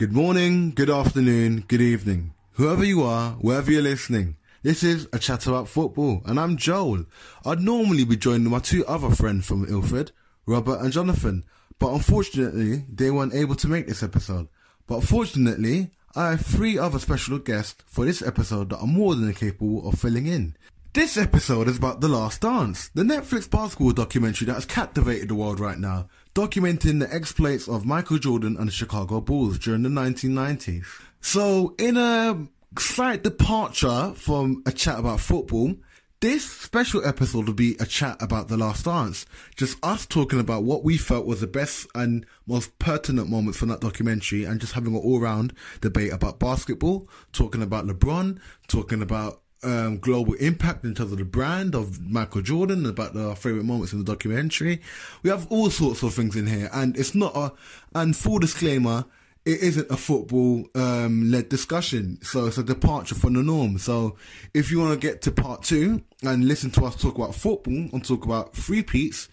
Good 0.00 0.14
morning, 0.14 0.70
good 0.70 0.88
afternoon, 0.88 1.64
good 1.68 1.82
evening. 1.82 2.32
Whoever 2.52 2.82
you 2.82 3.02
are, 3.02 3.32
wherever 3.32 3.70
you're 3.70 3.82
listening, 3.82 4.38
this 4.62 4.82
is 4.82 5.06
a 5.12 5.18
chat 5.18 5.46
about 5.46 5.68
football, 5.68 6.22
and 6.24 6.40
I'm 6.40 6.56
Joel. 6.56 7.04
I'd 7.44 7.60
normally 7.60 8.04
be 8.06 8.16
joined 8.16 8.44
by 8.44 8.50
my 8.50 8.58
two 8.60 8.82
other 8.86 9.10
friends 9.10 9.44
from 9.44 9.68
Ilford, 9.68 10.12
Robert 10.46 10.80
and 10.80 10.90
Jonathan, 10.90 11.44
but 11.78 11.92
unfortunately, 11.92 12.86
they 12.90 13.10
weren't 13.10 13.34
able 13.34 13.56
to 13.56 13.68
make 13.68 13.88
this 13.88 14.02
episode. 14.02 14.48
But 14.86 15.02
fortunately, 15.02 15.90
I 16.16 16.30
have 16.30 16.46
three 16.46 16.78
other 16.78 16.98
special 16.98 17.38
guests 17.38 17.84
for 17.86 18.06
this 18.06 18.22
episode 18.22 18.70
that 18.70 18.78
are 18.78 18.86
more 18.86 19.14
than 19.14 19.34
capable 19.34 19.86
of 19.86 19.98
filling 19.98 20.26
in. 20.26 20.56
This 20.94 21.18
episode 21.18 21.68
is 21.68 21.76
about 21.76 22.00
The 22.00 22.08
Last 22.08 22.40
Dance, 22.40 22.88
the 22.94 23.02
Netflix 23.02 23.50
basketball 23.50 23.92
documentary 23.92 24.46
that 24.46 24.54
has 24.54 24.64
captivated 24.64 25.28
the 25.28 25.34
world 25.34 25.60
right 25.60 25.78
now, 25.78 26.08
documenting 26.34 27.00
the 27.00 27.12
exploits 27.12 27.68
of 27.68 27.84
Michael 27.84 28.18
Jordan 28.18 28.56
and 28.56 28.68
the 28.68 28.72
Chicago 28.72 29.20
Bulls 29.20 29.58
during 29.58 29.82
the 29.82 29.88
1990s. 29.88 30.84
So, 31.20 31.74
in 31.78 31.96
a 31.96 32.46
slight 32.78 33.22
departure 33.22 34.12
from 34.14 34.62
a 34.66 34.72
chat 34.72 34.98
about 34.98 35.20
football, 35.20 35.74
this 36.20 36.44
special 36.50 37.02
episode 37.04 37.46
will 37.46 37.54
be 37.54 37.76
a 37.80 37.86
chat 37.86 38.20
about 38.20 38.48
The 38.48 38.56
Last 38.58 38.84
Dance. 38.84 39.24
Just 39.56 39.78
us 39.82 40.04
talking 40.04 40.38
about 40.38 40.64
what 40.64 40.84
we 40.84 40.98
felt 40.98 41.24
was 41.24 41.40
the 41.40 41.46
best 41.46 41.86
and 41.94 42.26
most 42.46 42.78
pertinent 42.78 43.30
moments 43.30 43.58
from 43.58 43.70
that 43.70 43.80
documentary 43.80 44.44
and 44.44 44.60
just 44.60 44.74
having 44.74 44.94
an 44.94 45.00
all 45.00 45.18
round 45.18 45.54
debate 45.80 46.12
about 46.12 46.38
basketball, 46.38 47.08
talking 47.32 47.62
about 47.62 47.86
LeBron, 47.86 48.38
talking 48.68 49.00
about 49.00 49.40
um, 49.62 49.98
global 49.98 50.34
impact 50.34 50.84
in 50.84 50.94
terms 50.94 51.12
of 51.12 51.18
the 51.18 51.24
brand 51.24 51.74
of 51.74 52.00
Michael 52.00 52.42
Jordan, 52.42 52.86
about 52.86 53.16
our 53.16 53.36
favorite 53.36 53.64
moments 53.64 53.92
in 53.92 53.98
the 53.98 54.04
documentary. 54.04 54.80
We 55.22 55.30
have 55.30 55.46
all 55.50 55.70
sorts 55.70 56.02
of 56.02 56.14
things 56.14 56.36
in 56.36 56.46
here, 56.46 56.70
and 56.72 56.96
it's 56.96 57.14
not 57.14 57.36
a. 57.36 57.52
And 57.94 58.16
full 58.16 58.38
disclaimer, 58.38 59.04
it 59.44 59.60
isn't 59.62 59.90
a 59.90 59.96
football 59.96 60.66
um, 60.74 61.30
led 61.30 61.48
discussion, 61.48 62.18
so 62.22 62.46
it's 62.46 62.58
a 62.58 62.62
departure 62.62 63.14
from 63.14 63.34
the 63.34 63.42
norm. 63.42 63.78
So 63.78 64.16
if 64.54 64.70
you 64.70 64.78
want 64.78 65.00
to 65.00 65.06
get 65.06 65.22
to 65.22 65.32
part 65.32 65.62
two 65.62 66.02
and 66.22 66.46
listen 66.46 66.70
to 66.72 66.84
us 66.84 67.00
talk 67.00 67.16
about 67.16 67.34
football 67.34 67.88
and 67.92 68.04
talk 68.04 68.24
about 68.24 68.54
free 68.54 68.82
peats, 68.82 69.28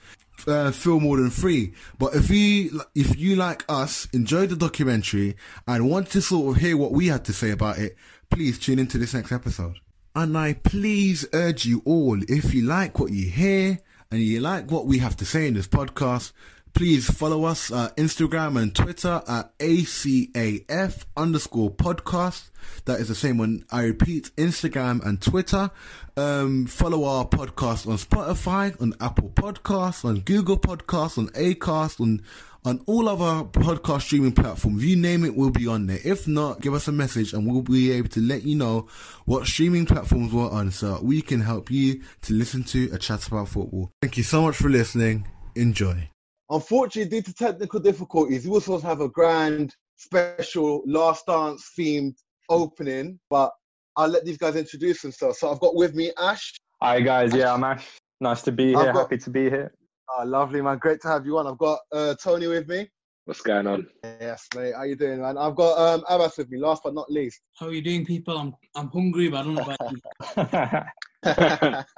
uh, 0.48 0.72
feel 0.72 1.00
more 1.00 1.18
than 1.18 1.30
free. 1.30 1.74
But 1.98 2.16
if 2.16 2.30
you 2.30 2.82
if 2.96 3.18
you 3.18 3.36
like 3.36 3.66
us 3.68 4.08
enjoyed 4.14 4.50
the 4.50 4.56
documentary 4.56 5.36
and 5.68 5.90
want 5.90 6.10
to 6.12 6.22
sort 6.22 6.56
of 6.56 6.62
hear 6.62 6.78
what 6.78 6.92
we 6.92 7.08
had 7.08 7.26
to 7.26 7.34
say 7.34 7.52
about 7.52 7.80
it, 7.80 7.96
please 8.30 8.60
tune 8.60 8.80
into 8.80 8.98
this 8.98 9.14
next 9.14 9.32
episode. 9.32 9.80
And 10.18 10.36
I 10.36 10.54
please 10.54 11.28
urge 11.32 11.68
you 11.68 11.84
all, 11.86 12.20
if 12.28 12.52
you 12.52 12.64
like 12.64 13.00
what 13.00 13.12
you 13.12 13.30
hear 13.30 13.78
and 14.10 14.20
you 14.20 14.40
like 14.40 14.72
what 14.72 14.88
we 14.88 14.98
have 14.98 15.16
to 15.18 15.26
say 15.26 15.48
in 15.48 15.54
this 15.54 15.68
podcast, 15.68 16.32
please 16.74 17.08
follow 17.08 17.44
us 17.44 17.70
on 17.70 17.90
Instagram 17.90 18.60
and 18.60 18.74
Twitter 18.74 19.22
at 19.28 19.56
ACAF 19.60 21.06
underscore 21.16 21.70
podcast. 21.70 22.50
That 22.86 23.00
is 23.00 23.10
the 23.10 23.14
same 23.14 23.38
one. 23.38 23.64
I 23.72 23.84
repeat, 23.84 24.32
Instagram 24.38 25.06
and 25.06 25.22
Twitter. 25.22 25.70
Um, 26.16 26.66
follow 26.66 27.04
our 27.04 27.28
podcast 27.28 27.88
on 27.88 27.98
Spotify, 27.98 28.82
on 28.82 28.96
Apple 29.00 29.30
Podcasts, 29.30 30.04
on 30.04 30.22
Google 30.22 30.58
Podcasts, 30.58 31.20
on 31.20 31.28
Acast, 31.28 32.02
on 32.02 32.24
on 32.68 32.82
all 32.86 33.08
other 33.08 33.46
podcast 33.46 34.02
streaming 34.02 34.34
platforms. 34.34 34.84
You 34.84 34.98
name 34.98 35.24
it, 35.24 35.34
we'll 35.38 35.52
be 35.52 35.68
on 35.68 35.88
there. 35.88 36.00
If 36.04 36.28
not, 36.28 36.60
give 36.60 36.74
us 36.74 36.90
a 36.90 36.92
message 36.92 37.32
and 37.32 37.50
we'll 37.50 37.62
be 37.62 37.94
able 37.94 38.10
to 38.10 38.20
let 38.20 38.44
you 38.44 38.58
know 38.58 38.90
what 39.24 39.48
streaming 39.48 39.86
platforms 39.86 40.34
we're 40.34 40.50
on 40.50 40.72
so 40.72 41.00
we 41.02 41.22
can 41.22 41.40
help 41.40 41.72
you 41.72 42.04
to 42.24 42.34
listen 42.34 42.66
to 42.66 42.90
a 42.92 42.98
chat 42.98 43.26
about 43.26 43.48
football. 43.48 43.92
Thank 44.02 44.18
you 44.18 44.24
so 44.24 44.42
much 44.42 44.58
for 44.58 44.68
listening. 44.68 45.30
Enjoy. 45.56 46.10
Unfortunately, 46.50 47.10
due 47.10 47.24
to 47.24 47.34
technical 47.34 47.80
difficulties, 47.80 48.44
we 48.44 48.52
were 48.52 48.60
supposed 48.60 48.84
to 48.84 48.90
have 48.90 49.00
a 49.00 49.08
grand 49.08 49.74
special 49.96 50.84
last 50.86 51.26
dance 51.26 51.72
themed 51.80 52.16
opening, 52.50 53.18
but 53.30 53.54
I'll 53.96 54.10
let 54.10 54.26
these 54.26 54.38
guys 54.38 54.58
introduce 54.58 55.02
themselves. 55.02 55.40
So 55.40 55.50
I've 55.50 55.62
got 55.62 55.74
with 55.74 55.96
me 55.96 56.12
Ash. 56.18 56.54
Hi 56.82 57.00
guys, 57.00 57.34
yeah, 57.34 57.54
I'm 57.54 57.64
Ash. 57.64 57.88
Nice 58.20 58.42
to 58.42 58.52
be 58.52 58.74
here. 58.74 58.92
Got, 58.92 58.96
Happy 58.96 59.18
to 59.20 59.30
be 59.30 59.50
here. 59.50 59.72
Oh, 60.10 60.24
lovely 60.24 60.62
man, 60.62 60.78
great 60.78 61.02
to 61.02 61.08
have 61.10 61.26
you 61.26 61.38
on. 61.38 61.48
I've 61.48 61.58
got 61.58 61.80
uh, 61.92 62.16
Tony 62.16 62.48
with 62.48 62.68
me. 62.68 62.90
What's 63.26 63.42
going 63.42 63.68
on? 63.68 63.88
Yes, 64.04 64.48
mate. 64.56 64.74
How 64.74 64.84
you 64.84 64.96
doing, 64.96 65.22
man? 65.22 65.38
I've 65.38 65.56
got 65.56 65.78
um, 65.78 66.06
Abbas 66.08 66.38
with 66.38 66.50
me. 66.50 66.60
Last 66.60 66.84
but 66.84 66.94
not 66.94 67.12
least. 67.12 67.42
How 67.60 67.68
are 67.68 67.74
you 67.74 67.82
doing, 67.82 68.06
people? 68.06 68.38
I'm 68.38 68.56
I'm 68.74 68.88
hungry, 68.88 69.28
but 69.28 69.40
I 69.40 69.44
don't 69.44 69.56
know 69.56 69.64
about 69.64 69.92
you. 69.92 70.00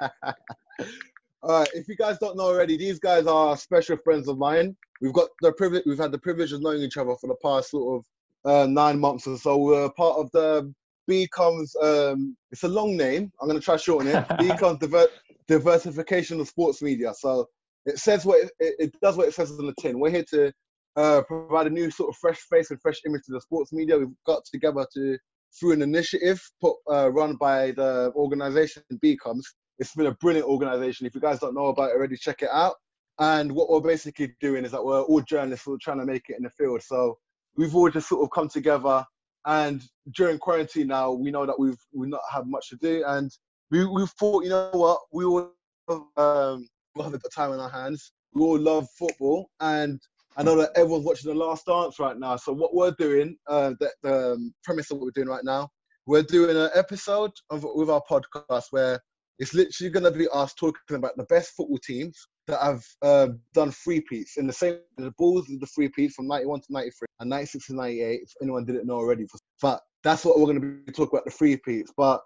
All 1.42 1.60
right. 1.60 1.68
If 1.72 1.86
you 1.86 1.94
guys 1.94 2.18
don't 2.18 2.36
know 2.36 2.46
already, 2.46 2.76
these 2.76 2.98
guys 2.98 3.28
are 3.28 3.56
special 3.56 3.96
friends 3.98 4.26
of 4.26 4.38
mine. 4.38 4.76
We've 5.00 5.12
got 5.12 5.28
the 5.40 5.52
privilege. 5.52 5.84
We've 5.86 5.98
had 5.98 6.10
the 6.10 6.18
privilege 6.18 6.52
of 6.52 6.62
knowing 6.62 6.82
each 6.82 6.96
other 6.96 7.14
for 7.20 7.28
the 7.28 7.36
past 7.40 7.70
sort 7.70 8.04
of 8.44 8.52
uh, 8.52 8.66
nine 8.66 8.98
months 8.98 9.28
or 9.28 9.38
so. 9.38 9.56
We're 9.56 9.88
part 9.90 10.18
of 10.18 10.32
the 10.32 10.74
BCOMS. 11.08 11.76
Um, 11.80 12.36
it's 12.50 12.64
a 12.64 12.68
long 12.68 12.96
name. 12.96 13.30
I'm 13.40 13.46
gonna 13.46 13.60
try 13.60 13.76
shorten 13.76 14.08
it. 14.08 14.26
BCOMS 14.30 14.80
diver- 14.80 15.10
diversification 15.46 16.40
of 16.40 16.48
sports 16.48 16.82
media. 16.82 17.14
So 17.14 17.48
it 17.90 17.98
says 17.98 18.24
what 18.24 18.40
it, 18.58 18.74
it, 18.78 18.94
does 19.02 19.16
what 19.16 19.28
it 19.28 19.34
says 19.34 19.50
on 19.52 19.66
the 19.66 19.74
tin. 19.80 19.98
We're 19.98 20.10
here 20.10 20.24
to 20.30 20.52
uh, 20.96 21.22
provide 21.22 21.66
a 21.66 21.70
new 21.70 21.90
sort 21.90 22.10
of 22.10 22.16
fresh 22.16 22.38
face 22.50 22.70
and 22.70 22.80
fresh 22.80 23.00
image 23.06 23.22
to 23.26 23.32
the 23.32 23.40
sports 23.40 23.72
media. 23.72 23.98
We've 23.98 24.08
got 24.26 24.42
together 24.50 24.86
to 24.94 25.18
through 25.58 25.72
an 25.72 25.82
initiative 25.82 26.40
put 26.60 26.76
uh, 26.90 27.10
run 27.10 27.36
by 27.36 27.72
the 27.72 28.12
organization 28.14 28.82
BCOMS 29.04 29.42
it's 29.80 29.94
been 29.94 30.06
a 30.06 30.14
brilliant 30.14 30.46
organization. 30.46 31.06
If 31.06 31.14
you 31.14 31.22
guys 31.22 31.40
don't 31.40 31.54
know 31.54 31.66
about 31.66 31.90
it 31.90 31.96
already, 31.96 32.16
check 32.16 32.42
it 32.42 32.50
out. 32.52 32.74
And 33.18 33.50
what 33.50 33.70
we're 33.70 33.80
basically 33.80 34.34
doing 34.40 34.64
is 34.64 34.72
that 34.72 34.84
we're 34.84 35.00
all 35.00 35.22
journalists 35.22 35.64
who 35.64 35.74
are 35.74 35.78
trying 35.80 35.98
to 35.98 36.04
make 36.04 36.24
it 36.28 36.36
in 36.36 36.44
the 36.44 36.50
field. 36.50 36.82
So 36.82 37.18
we've 37.56 37.74
all 37.74 37.90
just 37.90 38.08
sort 38.08 38.22
of 38.22 38.30
come 38.30 38.48
together. 38.48 39.04
And 39.46 39.82
during 40.14 40.38
quarantine 40.38 40.88
now, 40.88 41.12
we 41.12 41.30
know 41.30 41.46
that 41.46 41.58
we've 41.58 41.78
we 41.94 42.08
not 42.08 42.20
have 42.30 42.46
much 42.46 42.68
to 42.68 42.76
do, 42.76 43.02
and 43.06 43.30
we 43.70 43.86
we 43.86 44.06
thought, 44.18 44.44
you 44.44 44.50
know 44.50 44.68
what, 44.72 45.00
we 45.12 45.24
all 45.24 45.50
um, 46.18 46.68
we 46.94 47.02
have 47.02 47.14
a 47.14 47.18
time 47.34 47.52
in 47.52 47.60
our 47.60 47.70
hands. 47.70 48.12
We 48.34 48.42
all 48.42 48.58
love 48.58 48.86
football, 48.98 49.48
and 49.60 50.00
I 50.36 50.42
know 50.42 50.56
that 50.56 50.70
everyone's 50.76 51.04
watching 51.04 51.32
The 51.32 51.38
Last 51.38 51.66
Dance 51.66 51.98
right 51.98 52.16
now. 52.16 52.36
So 52.36 52.52
what 52.52 52.74
we're 52.74 52.94
doing, 52.98 53.36
uh, 53.48 53.74
the, 53.80 53.90
the 54.02 54.32
um, 54.32 54.54
premise 54.64 54.90
of 54.90 54.98
what 54.98 55.06
we're 55.06 55.22
doing 55.22 55.28
right 55.28 55.44
now, 55.44 55.68
we're 56.06 56.22
doing 56.22 56.56
an 56.56 56.70
episode 56.74 57.32
of 57.50 57.64
with 57.74 57.90
our 57.90 58.02
podcast 58.10 58.66
where 58.70 59.00
it's 59.38 59.54
literally 59.54 59.90
going 59.90 60.04
to 60.04 60.10
be 60.10 60.28
us 60.32 60.54
talking 60.54 60.96
about 60.96 61.16
the 61.16 61.24
best 61.24 61.52
football 61.56 61.78
teams 61.78 62.16
that 62.46 62.60
have 62.60 62.84
uh, 63.02 63.28
done 63.54 63.70
three 63.70 64.00
peats 64.00 64.36
in 64.36 64.46
the 64.46 64.52
same. 64.52 64.78
The 64.98 65.12
Bulls 65.18 65.46
did 65.46 65.60
the 65.60 65.66
three 65.66 65.88
peats 65.88 66.14
from 66.14 66.26
91 66.26 66.60
to 66.60 66.66
93 66.70 67.06
and 67.20 67.30
96 67.30 67.66
to 67.66 67.74
98. 67.74 68.20
If 68.22 68.32
anyone 68.42 68.64
didn't 68.64 68.86
know 68.86 68.96
already, 68.96 69.26
but 69.62 69.80
that's 70.02 70.24
what 70.24 70.38
we're 70.38 70.46
going 70.46 70.60
to 70.60 70.66
be 70.84 70.92
talking 70.92 71.10
about 71.12 71.24
the 71.24 71.30
three 71.30 71.56
peats. 71.56 71.92
But 71.96 72.20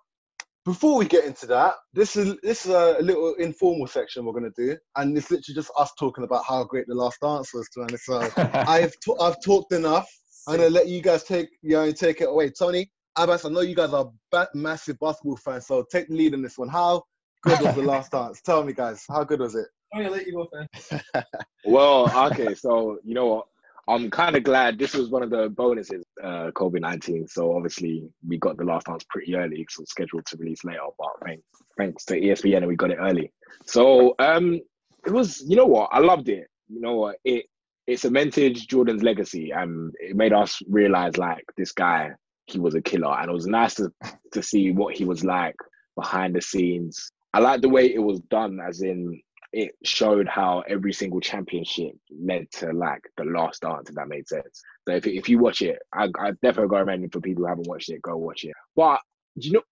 before 0.64 0.96
we 0.96 1.04
get 1.04 1.24
into 1.24 1.46
that, 1.46 1.74
this 1.92 2.16
is 2.16 2.36
this 2.42 2.64
is 2.64 2.72
a 2.72 2.96
little 3.00 3.34
informal 3.34 3.86
section 3.86 4.24
we're 4.24 4.32
going 4.32 4.50
to 4.50 4.66
do, 4.66 4.76
and 4.96 5.16
it's 5.16 5.30
literally 5.30 5.54
just 5.54 5.70
us 5.78 5.92
talking 5.98 6.24
about 6.24 6.44
how 6.46 6.64
great 6.64 6.86
the 6.86 6.94
last 6.94 7.18
dance 7.20 7.52
was. 7.52 7.68
To 7.70 7.80
be 7.80 7.82
honest, 7.84 8.04
so 8.06 8.30
I've 8.66 8.92
t- 9.00 9.16
I've 9.20 9.42
talked 9.42 9.72
enough. 9.72 10.08
I'm 10.46 10.56
going 10.56 10.68
to 10.68 10.74
let 10.74 10.88
you 10.88 11.00
guys 11.00 11.22
take 11.24 11.48
you 11.62 11.70
know, 11.70 11.90
take 11.92 12.20
it 12.20 12.28
away, 12.28 12.50
Tony. 12.50 12.90
Abbas, 13.16 13.44
I 13.44 13.48
know 13.48 13.60
you 13.60 13.76
guys 13.76 13.92
are 13.92 14.10
ba- 14.30 14.48
massive 14.54 14.98
basketball 14.98 15.36
fans, 15.36 15.66
so 15.66 15.84
take 15.90 16.08
the 16.08 16.14
lead 16.14 16.34
in 16.34 16.42
this 16.42 16.58
one. 16.58 16.68
How 16.68 17.02
good 17.42 17.60
was 17.60 17.74
the 17.74 17.82
last 17.82 18.12
dance? 18.12 18.40
Tell 18.40 18.64
me, 18.64 18.72
guys, 18.72 19.04
how 19.08 19.22
good 19.24 19.40
was 19.40 19.54
it? 19.54 19.66
I'm 19.92 20.02
gonna 20.02 20.14
let 20.14 20.26
you 20.26 20.32
go 20.32 20.48
first. 20.50 21.02
well, 21.66 22.26
okay, 22.32 22.54
so 22.54 22.98
you 23.04 23.14
know 23.14 23.26
what? 23.26 23.46
I'm 23.88 24.10
kind 24.10 24.36
of 24.36 24.42
glad 24.44 24.78
this 24.78 24.94
was 24.94 25.10
one 25.10 25.22
of 25.22 25.30
the 25.30 25.48
bonuses, 25.50 26.04
uh, 26.22 26.50
COVID 26.52 26.80
19. 26.80 27.28
So 27.28 27.54
obviously 27.54 28.08
we 28.26 28.38
got 28.38 28.56
the 28.56 28.64
last 28.64 28.86
dance 28.86 29.04
pretty 29.08 29.34
early, 29.34 29.66
so 29.68 29.84
scheduled 29.86 30.26
to 30.26 30.36
release 30.38 30.64
later. 30.64 30.80
But 30.98 31.10
thanks, 31.24 31.42
thanks 31.76 32.04
to 32.06 32.20
ESPN, 32.20 32.58
and 32.58 32.66
we 32.66 32.76
got 32.76 32.90
it 32.90 32.98
early. 33.00 33.32
So 33.66 34.14
um, 34.18 34.60
it 35.04 35.12
was, 35.12 35.44
you 35.46 35.56
know 35.56 35.66
what? 35.66 35.90
I 35.92 35.98
loved 35.98 36.28
it. 36.28 36.46
You 36.68 36.80
know 36.80 36.94
what? 36.94 37.16
It 37.24 37.46
it 37.86 38.00
cemented 38.00 38.56
Jordan's 38.68 39.02
legacy, 39.02 39.50
and 39.50 39.92
it 40.00 40.16
made 40.16 40.32
us 40.32 40.62
realize 40.68 41.18
like 41.18 41.44
this 41.56 41.72
guy 41.72 42.12
he 42.46 42.58
was 42.58 42.74
a 42.74 42.82
killer, 42.82 43.14
and 43.18 43.30
it 43.30 43.34
was 43.34 43.46
nice 43.46 43.74
to 43.74 43.92
to 44.32 44.42
see 44.42 44.70
what 44.70 44.96
he 44.96 45.04
was 45.04 45.24
like 45.24 45.56
behind 45.96 46.34
the 46.34 46.40
scenes. 46.40 47.10
I 47.32 47.40
like 47.40 47.60
the 47.60 47.68
way 47.68 47.92
it 47.92 47.98
was 48.02 48.20
done, 48.30 48.60
as 48.66 48.80
in 48.80 49.20
it 49.54 49.74
showed 49.84 50.28
how 50.28 50.62
every 50.68 50.92
single 50.92 51.20
championship 51.20 51.92
led 52.10 52.50
to 52.52 52.72
like 52.72 53.02
the 53.16 53.24
last 53.24 53.62
dance, 53.62 53.88
if 53.88 53.94
that 53.94 54.08
made 54.08 54.26
sense. 54.28 54.62
So 54.86 54.94
if, 54.94 55.06
if 55.06 55.28
you 55.28 55.38
watch 55.38 55.62
it, 55.62 55.78
I, 55.92 56.04
I 56.18 56.32
definitely 56.42 56.66
recommend 56.76 57.04
it 57.04 57.12
for 57.12 57.20
people 57.20 57.44
who 57.44 57.48
haven't 57.48 57.68
watched 57.68 57.88
it, 57.90 58.02
go 58.02 58.16
watch 58.16 58.44
it. 58.44 58.52
But 58.74 59.00
you 59.36 59.52
know, 59.52 59.62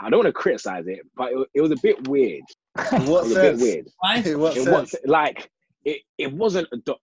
I 0.00 0.10
don't 0.10 0.18
want 0.18 0.26
to 0.26 0.32
criticize 0.32 0.86
it, 0.86 1.00
but 1.16 1.32
it, 1.32 1.48
it 1.54 1.60
was 1.60 1.70
a 1.70 1.76
bit 1.82 2.08
weird. 2.08 2.42
What 2.90 2.96
it 3.00 3.08
was 3.08 3.36
a 3.36 3.40
bit 3.40 3.58
weird. 3.58 3.86
Why? 4.00 4.20
What 4.34 4.56
it 4.56 4.64
sense? 4.64 4.92
was 4.92 4.96
like 5.04 5.50
it, 5.84 6.00
it 6.18 6.32
wasn't 6.32 6.68
a 6.72 6.76
doc- 6.78 7.00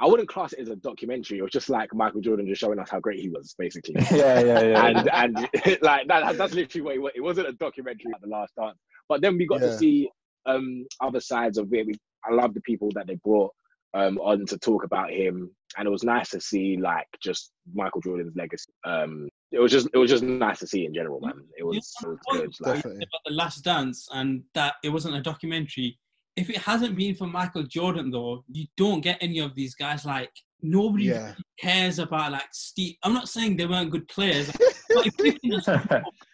I 0.00 0.06
wouldn't 0.06 0.28
class 0.28 0.52
it 0.54 0.58
as 0.58 0.68
a 0.70 0.76
documentary. 0.76 1.38
It 1.38 1.42
was 1.42 1.52
just 1.52 1.70
like 1.70 1.94
Michael 1.94 2.20
Jordan 2.20 2.46
just 2.48 2.60
showing 2.60 2.78
us 2.80 2.90
how 2.90 2.98
great 3.00 3.20
he 3.20 3.28
was, 3.28 3.54
basically. 3.58 3.94
yeah, 4.10 4.40
yeah, 4.40 4.60
yeah. 4.62 4.86
and 4.86 5.08
and 5.10 5.34
like 5.82 6.08
that, 6.08 6.36
that's 6.36 6.52
literally 6.54 6.82
what 6.82 6.94
it 6.96 6.98
was. 6.98 7.12
It 7.14 7.20
wasn't 7.20 7.48
a 7.48 7.52
documentary 7.52 8.10
at 8.14 8.20
the 8.20 8.26
last 8.26 8.54
dance. 8.56 8.78
But 9.08 9.20
then 9.20 9.38
we 9.38 9.46
got 9.46 9.60
Yeah. 9.60 9.68
to 9.68 9.78
see 9.78 10.10
um 10.46 10.86
other 11.00 11.20
sides 11.20 11.58
of 11.58 11.72
it. 11.72 11.86
We, 11.86 11.94
I 12.24 12.32
love 12.34 12.54
the 12.54 12.60
people 12.62 12.88
that 12.94 13.06
they 13.06 13.16
brought. 13.24 13.52
um, 13.94 14.18
on 14.18 14.44
to 14.46 14.58
talk 14.58 14.82
about 14.82 15.10
him, 15.12 15.48
and 15.76 15.86
it 15.86 15.90
was 15.90 16.02
nice 16.02 16.30
to 16.30 16.40
see 16.40 16.76
like 16.76 17.06
just 17.22 17.52
Michael 17.74 18.00
Jordan's 18.00 18.34
legacy. 18.34 18.72
Um, 18.84 19.28
it 19.52 19.60
was 19.60 19.70
just 19.70 19.86
it 19.94 19.98
was 19.98 20.10
just 20.10 20.24
nice 20.24 20.58
to 20.60 20.66
see 20.66 20.84
in 20.84 20.92
general, 20.94 21.20
man. 21.20 21.34
It 21.56 21.64
was, 21.64 21.76
it 22.02 22.08
was 22.08 22.18
good. 22.32 22.52
Like, 22.60 22.84
about 22.84 23.24
the 23.24 23.32
Last 23.34 23.62
Dance 23.62 24.08
and 24.12 24.42
that 24.54 24.74
it 24.82 24.88
wasn't 24.88 25.14
a 25.14 25.20
documentary. 25.22 25.96
If 26.36 26.50
it 26.50 26.56
hasn't 26.56 26.96
been 26.96 27.14
for 27.14 27.28
Michael 27.28 27.62
Jordan, 27.62 28.10
though, 28.10 28.42
you 28.50 28.66
don't 28.76 29.00
get 29.00 29.18
any 29.20 29.38
of 29.38 29.54
these 29.54 29.76
guys. 29.76 30.04
Like 30.04 30.32
nobody 30.60 31.04
Yeah. 31.04 31.22
really 31.26 31.34
cares 31.60 32.00
about 32.00 32.32
like 32.32 32.48
Steve. 32.52 32.96
I'm 33.04 33.14
not 33.14 33.28
saying 33.28 33.56
they 33.56 33.66
weren't 33.66 33.92
good 33.92 34.08
players. 34.08 34.50
but 34.88 35.06
if 35.06 35.16
Pippen 35.16 35.52
is- 35.52 35.68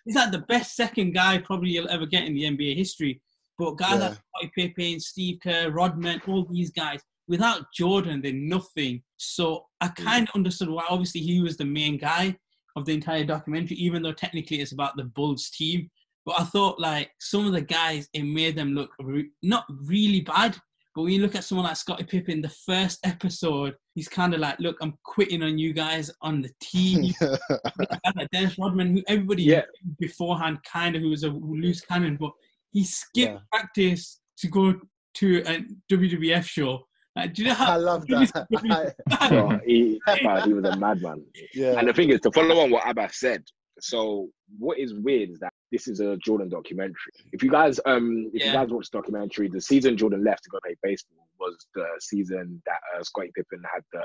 he's 0.06 0.14
like 0.16 0.32
the 0.32 0.44
best 0.48 0.74
second 0.76 1.12
guy 1.12 1.36
probably 1.38 1.70
you'll 1.70 1.90
ever 1.90 2.06
get 2.06 2.24
in 2.24 2.32
the 2.34 2.44
NBA 2.44 2.74
history. 2.74 3.20
But 3.60 3.76
guys 3.76 4.00
like 4.00 4.14
Scottie 4.14 4.52
Pippen, 4.56 4.98
Steve 5.00 5.38
Kerr, 5.42 5.70
Rodman, 5.70 6.22
all 6.26 6.46
these 6.50 6.70
guys, 6.70 7.02
without 7.28 7.66
Jordan, 7.74 8.22
they're 8.22 8.32
nothing. 8.32 9.02
So 9.18 9.66
I 9.82 9.88
mm. 9.88 9.96
kind 9.96 10.26
of 10.26 10.34
understood 10.34 10.70
why. 10.70 10.86
Obviously, 10.88 11.20
he 11.20 11.42
was 11.42 11.58
the 11.58 11.66
main 11.66 11.98
guy 11.98 12.34
of 12.74 12.86
the 12.86 12.94
entire 12.94 13.22
documentary, 13.22 13.76
even 13.76 14.02
though 14.02 14.14
technically 14.14 14.62
it's 14.62 14.72
about 14.72 14.96
the 14.96 15.04
Bulls 15.04 15.50
team. 15.50 15.90
But 16.24 16.40
I 16.40 16.44
thought 16.44 16.80
like 16.80 17.10
some 17.20 17.46
of 17.46 17.52
the 17.52 17.60
guys, 17.60 18.08
it 18.14 18.22
made 18.22 18.56
them 18.56 18.72
look 18.72 18.92
re- 18.98 19.28
not 19.42 19.66
really 19.84 20.22
bad. 20.22 20.56
But 20.94 21.02
when 21.02 21.12
you 21.12 21.20
look 21.20 21.34
at 21.34 21.44
someone 21.44 21.66
like 21.66 21.76
Scottie 21.76 22.04
Pippen, 22.04 22.40
the 22.40 22.48
first 22.66 22.98
episode, 23.04 23.74
he's 23.94 24.08
kind 24.08 24.32
of 24.32 24.40
like, 24.40 24.58
"Look, 24.58 24.78
I'm 24.80 24.94
quitting 25.04 25.42
on 25.42 25.58
you 25.58 25.74
guys 25.74 26.10
on 26.22 26.40
the 26.40 26.50
team." 26.62 27.12
like 28.16 28.30
Dennis 28.32 28.56
Rodman, 28.58 28.94
who 28.96 29.02
everybody 29.06 29.42
Yeah. 29.42 29.64
beforehand, 29.98 30.60
kind 30.64 30.96
of 30.96 31.02
who 31.02 31.10
was 31.10 31.24
a 31.24 31.28
loose 31.28 31.82
cannon, 31.82 32.16
but 32.18 32.32
he 32.72 32.84
skipped 32.84 33.32
Yeah. 33.34 33.38
practice 33.52 34.20
to 34.38 34.48
go 34.48 34.74
to 35.14 35.42
a 35.46 35.64
WWF 35.92 36.44
show. 36.44 36.86
Like, 37.16 37.34
do 37.34 37.42
you 37.42 37.48
know 37.48 37.54
how? 37.62 37.72
I 37.72 37.76
love 37.76 38.06
that. 38.08 38.46
bro, 39.28 39.58
he, 39.66 40.00
bro, 40.22 40.40
he 40.42 40.52
was 40.54 40.64
a 40.64 40.76
madman. 40.76 41.24
yeah. 41.54 41.78
And 41.78 41.88
the 41.88 41.92
thing 41.92 42.10
is, 42.10 42.20
to 42.20 42.30
follow 42.32 42.60
on 42.60 42.70
what 42.70 42.88
Abbas 42.88 43.18
said, 43.18 43.42
so 43.80 44.28
what 44.58 44.78
is 44.78 44.94
weird 44.94 45.30
is 45.30 45.38
that 45.40 45.52
this 45.72 45.88
is 45.88 46.00
a 46.00 46.16
Jordan 46.18 46.48
documentary. 46.48 47.12
If 47.32 47.42
you 47.42 47.50
guys, 47.50 47.80
um, 47.86 48.30
if 48.34 48.40
Yeah. 48.40 48.46
you 48.48 48.52
guys 48.52 48.68
watch 48.70 48.90
the 48.90 48.98
documentary, 48.98 49.48
the 49.48 49.60
season 49.60 49.96
Jordan 49.96 50.22
left 50.22 50.44
to 50.44 50.50
go 50.50 50.58
play 50.64 50.76
baseball 50.82 51.26
was 51.38 51.56
the 51.74 51.86
season 52.00 52.60
that 52.66 52.80
uh, 52.96 53.02
Scottie 53.02 53.30
Pippen 53.34 53.62
had 53.72 53.82
the. 53.92 54.02